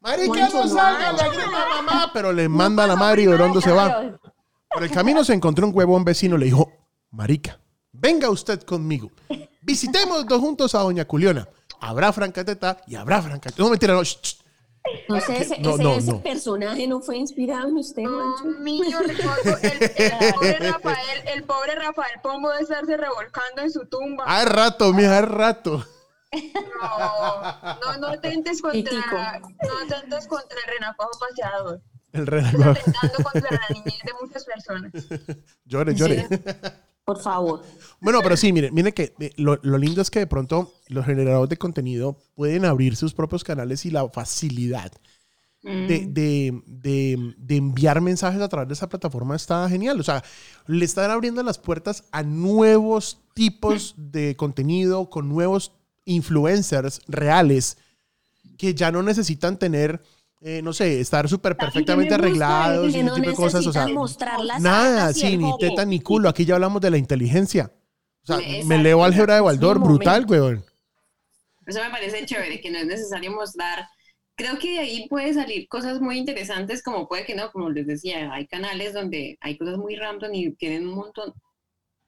[0.02, 3.72] Marica, no salga, la grita mamá, pero le manda a la madre y ¿dónde se
[3.72, 4.20] va?
[4.70, 6.72] Por el camino se encontró un huevón vecino, le dijo,
[7.10, 7.60] marica,
[7.92, 9.10] venga usted conmigo.
[9.62, 11.48] Visitemos dos juntos a Doña Culiona.
[11.86, 13.62] Habrá francateta y habrá francateta.
[13.62, 14.04] No, mentira, no.
[14.04, 14.36] shh, shh.
[15.10, 16.22] No sé, ese, No, ese- no, ese no.
[16.22, 18.04] personaje no fue inspirado en usted,
[18.60, 23.86] niño, recuerdo, el, el pobre Rafael, el pobre Rafael Pombo de estarse revolcando en su
[23.88, 24.26] tumba.
[24.28, 25.86] Hace rato, mija, hace rato.
[26.82, 28.92] No, no, no atentes Pitico.
[29.10, 31.82] contra, no contra el renacuajo paseador.
[32.12, 32.72] El Estás renacuajo.
[32.80, 34.92] atentando contra la niñez de muchas personas.
[35.66, 36.28] Llore, llore.
[37.06, 37.62] Por favor.
[38.02, 41.06] Bueno, pero sí, miren, miren que eh, lo, lo lindo es que de pronto los
[41.06, 44.92] generadores de contenido pueden abrir sus propios canales y la facilidad
[45.62, 50.00] de, de- de- de enviar mensajes a través de esa plataforma está genial.
[50.00, 50.24] O sea,
[50.68, 55.72] le están abriendo las puertas a nuevos tipos de contenido con nuevos
[56.06, 57.78] influencers reales
[58.58, 60.02] que ya no necesitan tener,
[60.48, 63.66] eh, no sé, estar súper perfectamente arreglados y ese no tipo de cosas.
[63.66, 66.30] O sea, necesitan mostrar las Nada, sí, ni teta ni culo.
[66.30, 67.74] Aquí ya hablamos de la inteligencia.
[68.22, 68.68] O sea, Exacto.
[68.68, 70.64] me leo álgebra de Baldor, Sí, brutal, weón.
[71.66, 73.88] Eso me parece chévere, que no es necesario mostrar.
[74.36, 77.88] Creo que de ahí puede salir cosas muy interesantes, como puede que no, como les
[77.88, 81.34] decía, hay canales donde hay cosas muy random y tienen un montón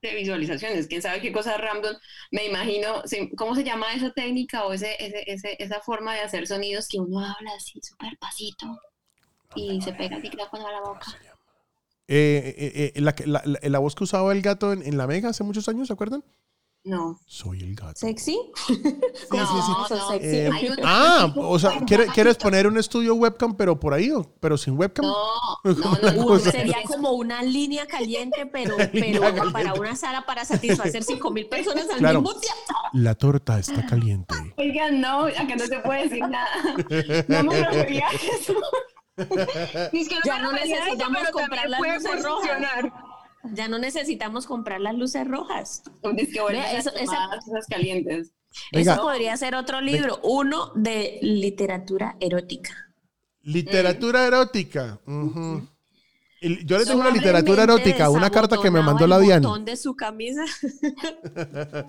[0.10, 0.88] de visualizaciones.
[0.88, 1.96] ¿Quién sabe qué cosas random?
[2.32, 3.02] Me imagino,
[3.38, 7.00] ¿cómo se llama esa técnica o ese, ese, ese- esa forma de hacer sonidos que
[7.00, 8.66] uno habla así súper pasito
[9.56, 11.06] y se pega el micrófono a la boca?
[12.10, 15.30] Eh, eh, eh, la- la- la voz que usaba el gato en, en La Mega
[15.30, 16.24] hace muchos años, ¿se acuerdan?
[16.88, 17.20] No.
[17.26, 17.96] Soy el gato.
[17.96, 18.40] ¿Sexy?
[19.32, 20.08] no, Eso no.
[20.10, 20.28] sexy.
[20.38, 20.50] Eh,
[20.86, 24.78] ah, o sea, ¿quiere- ¿quieres poner un estudio webcam, pero por ahí, o- pero sin
[24.78, 25.06] webcam?
[25.06, 25.16] No,
[25.64, 26.40] ¿Cómo no, la no?
[26.40, 31.90] Sería como una línea caliente, pero, pero para una sala para satisfacer 5 mil personas
[31.92, 32.22] al Claro.
[32.22, 32.74] mismo tiempo.
[32.94, 34.34] La torta está caliente.
[34.58, 36.48] Oigan, no, acá no se puede decir nada.
[37.28, 38.54] No me refería a eso.
[39.92, 42.04] Dice que no Ya me no necesitamos comprar rojas.
[42.24, 42.94] funcionar.
[43.44, 45.84] Ya no necesitamos comprar las luces rojas.
[46.64, 48.32] Es que a eso- las esa- esas calientes.
[48.72, 48.94] Venga.
[48.94, 52.72] Eso podría ser otro libro, uno de literatura erótica.
[53.42, 55.00] Literatura erótica.
[55.08, 55.68] Y
[56.42, 59.58] Yo le tengo una literatura erótica, una carta que me mandó la Diana.
[59.60, 60.44] de su camisa.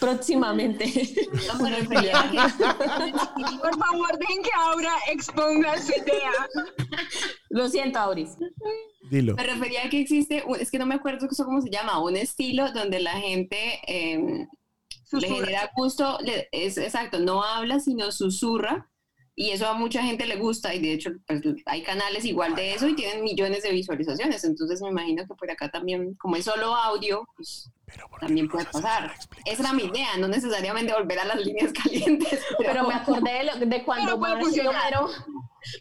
[0.00, 0.86] Próximamente.
[1.46, 2.38] No me refería a que
[3.60, 6.32] Por favor, dejen que Aura exponga su idea.
[7.50, 8.30] Lo siento, Auris.
[9.10, 9.34] Dilo.
[9.36, 12.72] Me refería a que existe, es que no me acuerdo cómo se llama, un estilo
[12.72, 14.46] donde la gente eh,
[15.12, 18.88] le genera gusto, le- es exacto, no habla sino susurra
[19.34, 22.74] y eso a mucha gente le gusta y de hecho pues, hay canales igual de
[22.74, 26.44] eso y tienen millones de visualizaciones, entonces me imagino que por acá también, como es
[26.44, 29.12] solo audio, pues Pero ¿por qué también no puede pasar.
[29.46, 32.40] Esa era mi idea, no necesariamente volver a las líneas calientes.
[32.58, 34.68] Pero me acordé de, lo- de cuando Marcio.
[34.70, 35.08] Homero.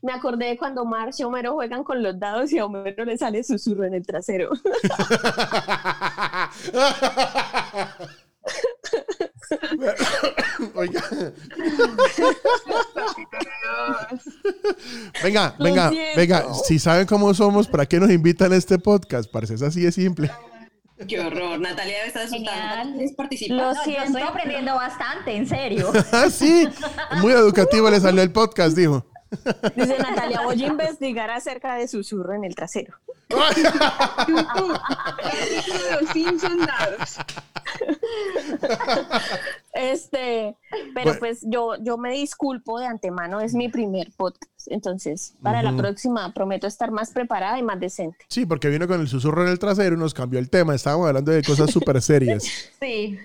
[0.04, 3.18] Me acordé de cuando Marcio y Homero juegan con los dados y a Homero le
[3.18, 4.50] sale susurro en el trasero.
[10.76, 11.02] Oiga.
[15.24, 16.18] Venga, Lo venga, siento.
[16.20, 16.46] venga.
[16.66, 19.30] Si saben cómo somos, ¿para qué nos invitan a este podcast?
[19.32, 20.32] Parece es así de simple.
[21.08, 22.78] Qué horror, Natalia debe estar asustada.
[22.78, 22.94] Genial.
[22.94, 23.58] ¿Quieres participar?
[23.58, 25.92] Lo No, siento, estoy aprendiendo bastante, en serio.
[26.12, 26.68] Ah, sí.
[27.18, 29.06] Muy educativo le salió el podcast, dijo.
[29.76, 32.94] Dice Natalia, voy a investigar acerca de susurro en el trasero.
[36.02, 37.18] Los Simpson dados.
[39.74, 40.58] Este,
[40.94, 41.20] pero Bueno.
[41.20, 44.44] pues yo, yo me disculpo de antemano, es mi primer podcast.
[44.68, 48.18] Entonces, para la próxima prometo estar más preparada y más decente.
[48.28, 50.76] Sí, porque vino con el susurro en el trasero y nos cambió el tema.
[50.76, 52.44] Estábamos hablando de cosas súper serias.
[52.82, 53.18] Sí.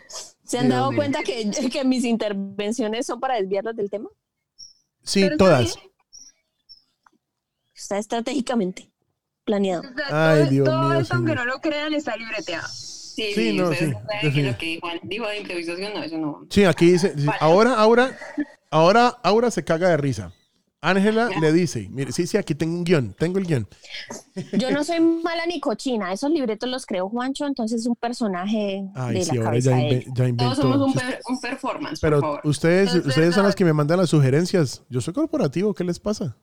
[0.45, 0.99] ¿Se han Dios dado mío.
[0.99, 4.09] cuenta que, que mis intervenciones son para desviarlos del tema?
[5.03, 5.77] Sí, Pero todas.
[7.75, 8.91] Está estratégicamente
[9.45, 9.83] planeado.
[9.83, 12.67] O sea, Ay, todo, Dios todo mío, esto, aunque no lo crean, está libreteado.
[13.17, 14.43] Sí, Sí, sí, no, sí, saben que definitivamente.
[14.53, 16.47] lo que Juan dijo de improvisación, no, eso no.
[16.51, 18.17] Sí, aquí dice, dice, ahora, ahora,
[18.71, 20.33] ahora Aura se caga de risa.
[20.83, 23.67] Ángela le dice, mire, sí, sí, aquí tengo un guion, tengo el guion.
[24.53, 28.85] Yo no soy mala ni cochina, esos libretos los creó Juancho, entonces es un personaje
[28.95, 30.55] Ay, de sí, la ahora cabeza ya, inve- ya Todos inventó.
[30.63, 32.41] somos un, per- un performance, por Pero favor.
[32.45, 34.83] ustedes, Es ustedes son los que me mandan las sugerencias.
[34.91, 36.37] Yo soy corporativo, ¿qué les pasa?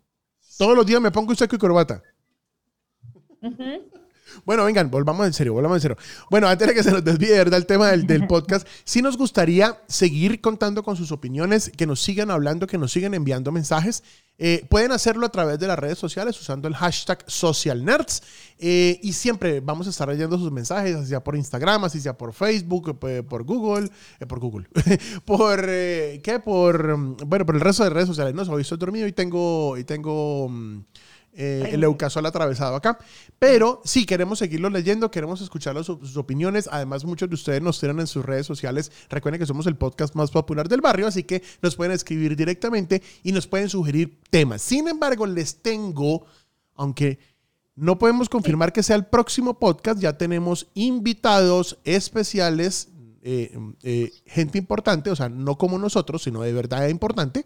[0.58, 2.02] Todos los días me pongo un saco y corbata.
[4.46, 5.98] Bueno, vengan, volvamos en serio, volvamos en serio.
[6.30, 9.80] Bueno, antes de que se nos desvíe el tema del, del podcast, sí nos gustaría
[9.88, 14.04] seguir contando con sus opiniones, que nos sigan hablando, que nos sigan enviando mensajes.
[14.40, 18.24] Eh, pueden hacerlo a través de las redes sociales usando el hashtag SocialNerds.
[18.58, 22.18] Eh, y siempre vamos a estar leyendo sus mensajes, así sea por Instagram, así sea
[22.18, 24.68] por Facebook, eh, por Google, eh, por Google,
[25.26, 26.40] por, eh, ¿qué?
[26.40, 28.34] Por, mm, bueno, por el resto de redes sociales.
[28.34, 30.80] No, hoy estoy dormido y tengo, y tengo mm,
[31.36, 33.00] eh, el Eucasol atravesado acá.
[33.40, 36.70] Pero sí, queremos seguirlo leyendo, queremos escuchar sus opiniones.
[36.72, 38.92] Además, muchos de ustedes nos tienen en sus redes sociales.
[39.10, 43.02] Recuerden que somos el podcast más popular del barrio, así que nos pueden escribir directamente
[43.24, 44.62] y nos pueden sugerir temas.
[44.62, 46.26] Sin embargo, les tengo,
[46.76, 47.18] aunque
[47.76, 52.90] no podemos confirmar que sea el próximo podcast, ya tenemos invitados especiales.
[53.26, 57.46] eh, eh, gente importante, o sea, no como nosotros, sino de verdad importante,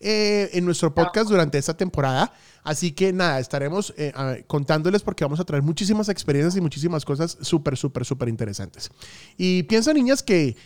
[0.00, 2.32] eh, en nuestro podcast durante esta temporada.
[2.62, 4.12] Así que nada, estaremos eh,
[4.46, 8.90] contándoles porque vamos a traer muchísimas experiencias y muchísimas cosas súper, súper, súper interesantes.
[9.36, 10.56] Y piensa, niñas, que,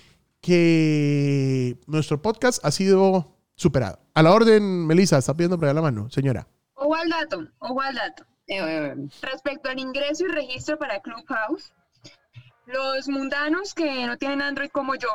[0.40, 4.00] que nuestro podcast ha sido superado.
[4.14, 6.46] A la orden, Melissa, está pidiendo por allá la mano, señora.
[6.74, 8.24] Ojo al dato, ojo al dato.
[8.48, 11.72] Eh, Respecto al ingreso y registro para Clubhouse,
[12.66, 15.08] los mundanos que no tienen Android como yo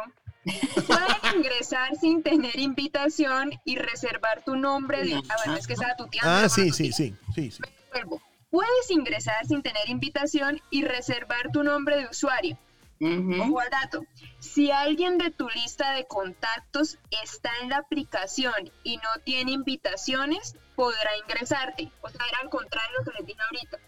[0.87, 5.03] pueden ingresar sin tener invitación y reservar tu nombre.
[5.03, 6.29] De, ah, bueno, es que estaba tuteando.
[6.29, 7.61] Ah, no sí, sí, sí, sí, sí.
[7.91, 8.21] vuelvo.
[8.49, 12.57] Puedes ingresar sin tener invitación y reservar tu nombre de usuario.
[12.99, 13.41] ujú.
[13.41, 14.05] Ojo al dato.
[14.39, 20.55] Si alguien de tu lista de contactos está en la aplicación y no tiene invitaciones,
[20.75, 21.91] podrá ingresarte.
[22.01, 23.79] O sea, era al contrario de lo que les dije ahorita.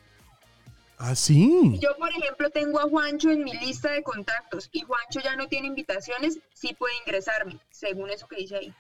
[1.02, 1.80] Ah, sí.
[1.82, 5.48] Yo, por ejemplo, tengo a Juancho en mi lista de contactos y Juancho ya no
[5.48, 8.74] tiene invitaciones, sí puede ingresarme, según eso que dice ahí.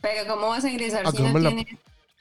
[0.00, 1.66] Pero ¿cómo vas a ingresar Ah, si ¿cómo no la- tienes...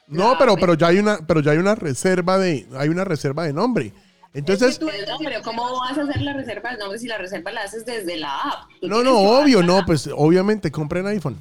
[0.08, 3.04] No, pero, pues- pero ya hay una, pero ya hay una reserva de, hay una
[3.04, 3.94] reserva de nombre.
[4.34, 7.52] Entonces, Pero, no, pero ¿cómo vas a hacer la reserva del nombre si la reserva
[7.52, 8.70] la haces desde la app?
[8.82, 9.86] No, no, obvio, no, app.
[9.86, 11.38] pues obviamente compren iPhone.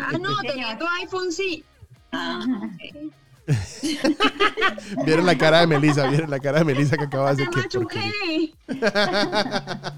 [0.00, 1.64] Ah, no, teniendo iPhone sí.
[2.12, 3.12] Ah, ok.
[5.04, 7.62] Vieron la cara de Melissa, vieron la cara de Melissa que acaba de ¡Me hacer.
[7.62, 8.52] machuqué!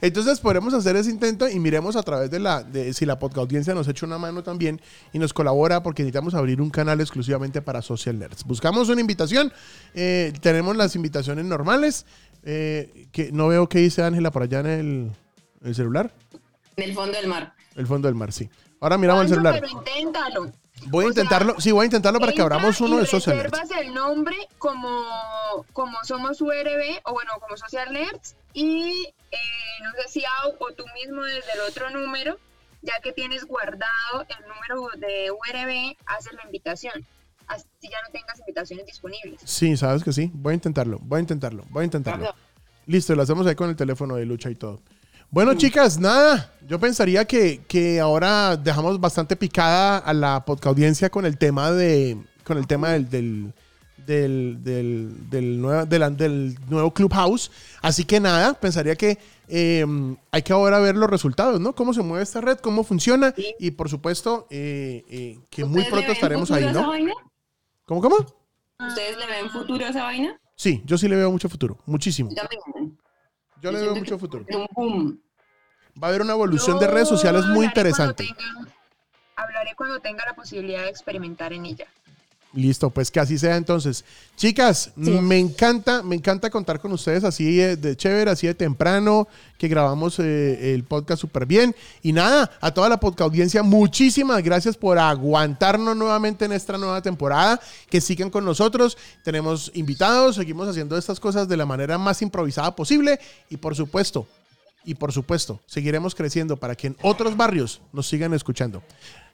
[0.00, 3.38] Entonces podremos hacer ese intento y miremos a través de la, de si la podcast
[3.38, 4.80] audiencia nos echa una mano también
[5.12, 8.44] y nos colabora porque necesitamos abrir un canal exclusivamente para Social Nerds.
[8.44, 9.52] Buscamos una invitación,
[9.94, 12.06] eh, tenemos las invitaciones normales,
[12.42, 15.10] eh, que no veo qué dice Ángela por allá en el,
[15.62, 16.12] el celular,
[16.76, 17.54] En el fondo del mar.
[17.76, 18.48] el fondo del mar, sí.
[18.80, 19.54] Ahora miramos el celular.
[19.60, 20.52] pero inténtalo.
[20.86, 23.36] Voy a o sea, intentarlo, sí, voy a intentarlo para que abramos uno de Social
[23.36, 23.50] Nerds.
[23.50, 25.04] reservas el nombre como,
[25.72, 29.36] como somos URB o bueno, como Social Nerds y eh,
[29.82, 32.38] no sé si Au o tú mismo desde el otro número,
[32.82, 37.06] ya que tienes guardado el número de URB, haces la invitación.
[37.46, 39.40] Así ya no tengas invitaciones disponibles.
[39.44, 40.30] Sí, sabes que sí.
[40.32, 42.34] Voy a intentarlo, voy a intentarlo, voy a intentarlo.
[42.86, 44.80] Listo, lo hacemos ahí con el teléfono de lucha y todo.
[45.30, 46.52] Bueno, chicas, nada.
[46.66, 51.70] Yo pensaría que, que ahora dejamos bastante picada a la podcast audiencia con el tema
[51.72, 52.16] de.
[52.44, 53.10] con el tema del.
[53.10, 53.52] del
[54.06, 54.62] del,
[55.30, 57.50] del, la- del nuevo Clubhouse.
[57.80, 59.18] Así que nada, pensaría que
[59.48, 59.86] eh,
[60.30, 61.74] hay que ahora ver los resultados, ¿no?
[61.74, 63.32] Cómo se mueve esta red, cómo funciona.
[63.58, 66.86] Y por supuesto, eh, eh, que muy ¿Ustedes le pronto estaremos ahí, ¿no?
[66.86, 67.12] vaina?
[67.86, 68.16] ¿Cómo, cómo?
[68.86, 70.38] ¿Ustedes le ven futuro a esa vaina?
[70.54, 72.28] Sí, yo sí le veo mucho futuro, muchísimo.
[72.30, 72.98] Yo también.
[73.64, 74.44] Yo le veo mucho futuro.
[74.46, 75.20] es Un boom.
[76.02, 78.24] Va a haber una evolución de redes sociales muy cuando interesante.
[78.26, 78.68] tenga-
[79.36, 81.86] hablaré cuando tenga la posibilidad de experimentar en ella.
[82.54, 84.04] Listo, pues que así sea entonces.
[84.36, 89.26] Chicas, me encanta, me encanta contar con ustedes así de, de chévere, así de temprano,
[89.58, 91.74] que grabamos eh, el podcast súper bien.
[92.02, 97.02] Y nada, a toda la podcast audiencia, muchísimas gracias por aguantarnos nuevamente en esta nueva
[97.02, 97.60] temporada.
[97.90, 98.96] Que sigan con nosotros.
[99.24, 103.18] Tenemos invitados, seguimos haciendo estas cosas de la manera más improvisada posible.
[103.50, 104.28] Y por supuesto,
[104.84, 108.80] y por supuesto, seguiremos creciendo para que en otros barrios nos sigan escuchando.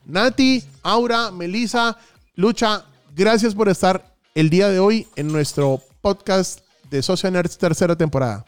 [0.07, 1.99] Nati, Aura, Melissa,
[2.37, 7.97] Lucha, gracias por estar el día de hoy en nuestro podcast de Social Nerds tercera
[7.97, 8.45] temporada.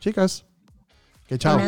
[0.00, 0.44] Chicas,
[1.26, 1.58] que chao.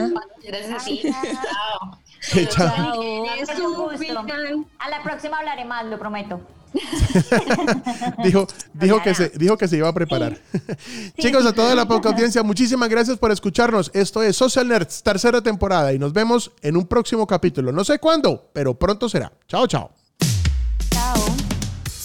[0.43, 1.03] Gracias a ti.
[1.03, 1.99] Chao.
[2.33, 3.25] Que chao.
[3.41, 3.99] Es Mucho un gusto.
[3.99, 4.67] final.
[4.81, 6.41] A la próxima hablaré más, lo prometo.
[8.25, 10.37] dijo, dijo, que se, dijo que se iba a preparar.
[11.19, 13.93] Chicos, a toda la poca audiencia, muchísimas gracias por escucharnos.
[13.95, 17.71] Esto es Social Nerds, tercera temporada, y nos vemos en un próximo capítulo.
[17.71, 19.33] No sé cuándo, pero pronto será.
[19.47, 19.93] Chao, chao.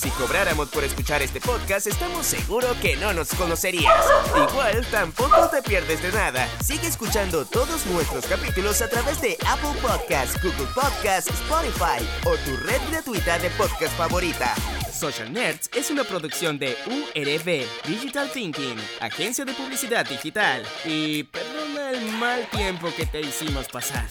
[0.04, 4.06] Si cobráramos por escuchar este podcast, estamos seguros que no nos conocerías.
[4.36, 6.46] Igual, tampoco te pierdes de nada.
[6.62, 12.58] Sigue escuchando todos nuestros capítulos a través de Apple Podcasts, Google Podcasts, Spotify o tu
[12.66, 14.54] red gratuita de podcast favorita.
[14.92, 20.66] Social Nerds es una producción de URB Digital Thinking, agencia de publicidad digital.
[20.84, 24.06] Y perdona el mal tiempo que te hicimos pasar.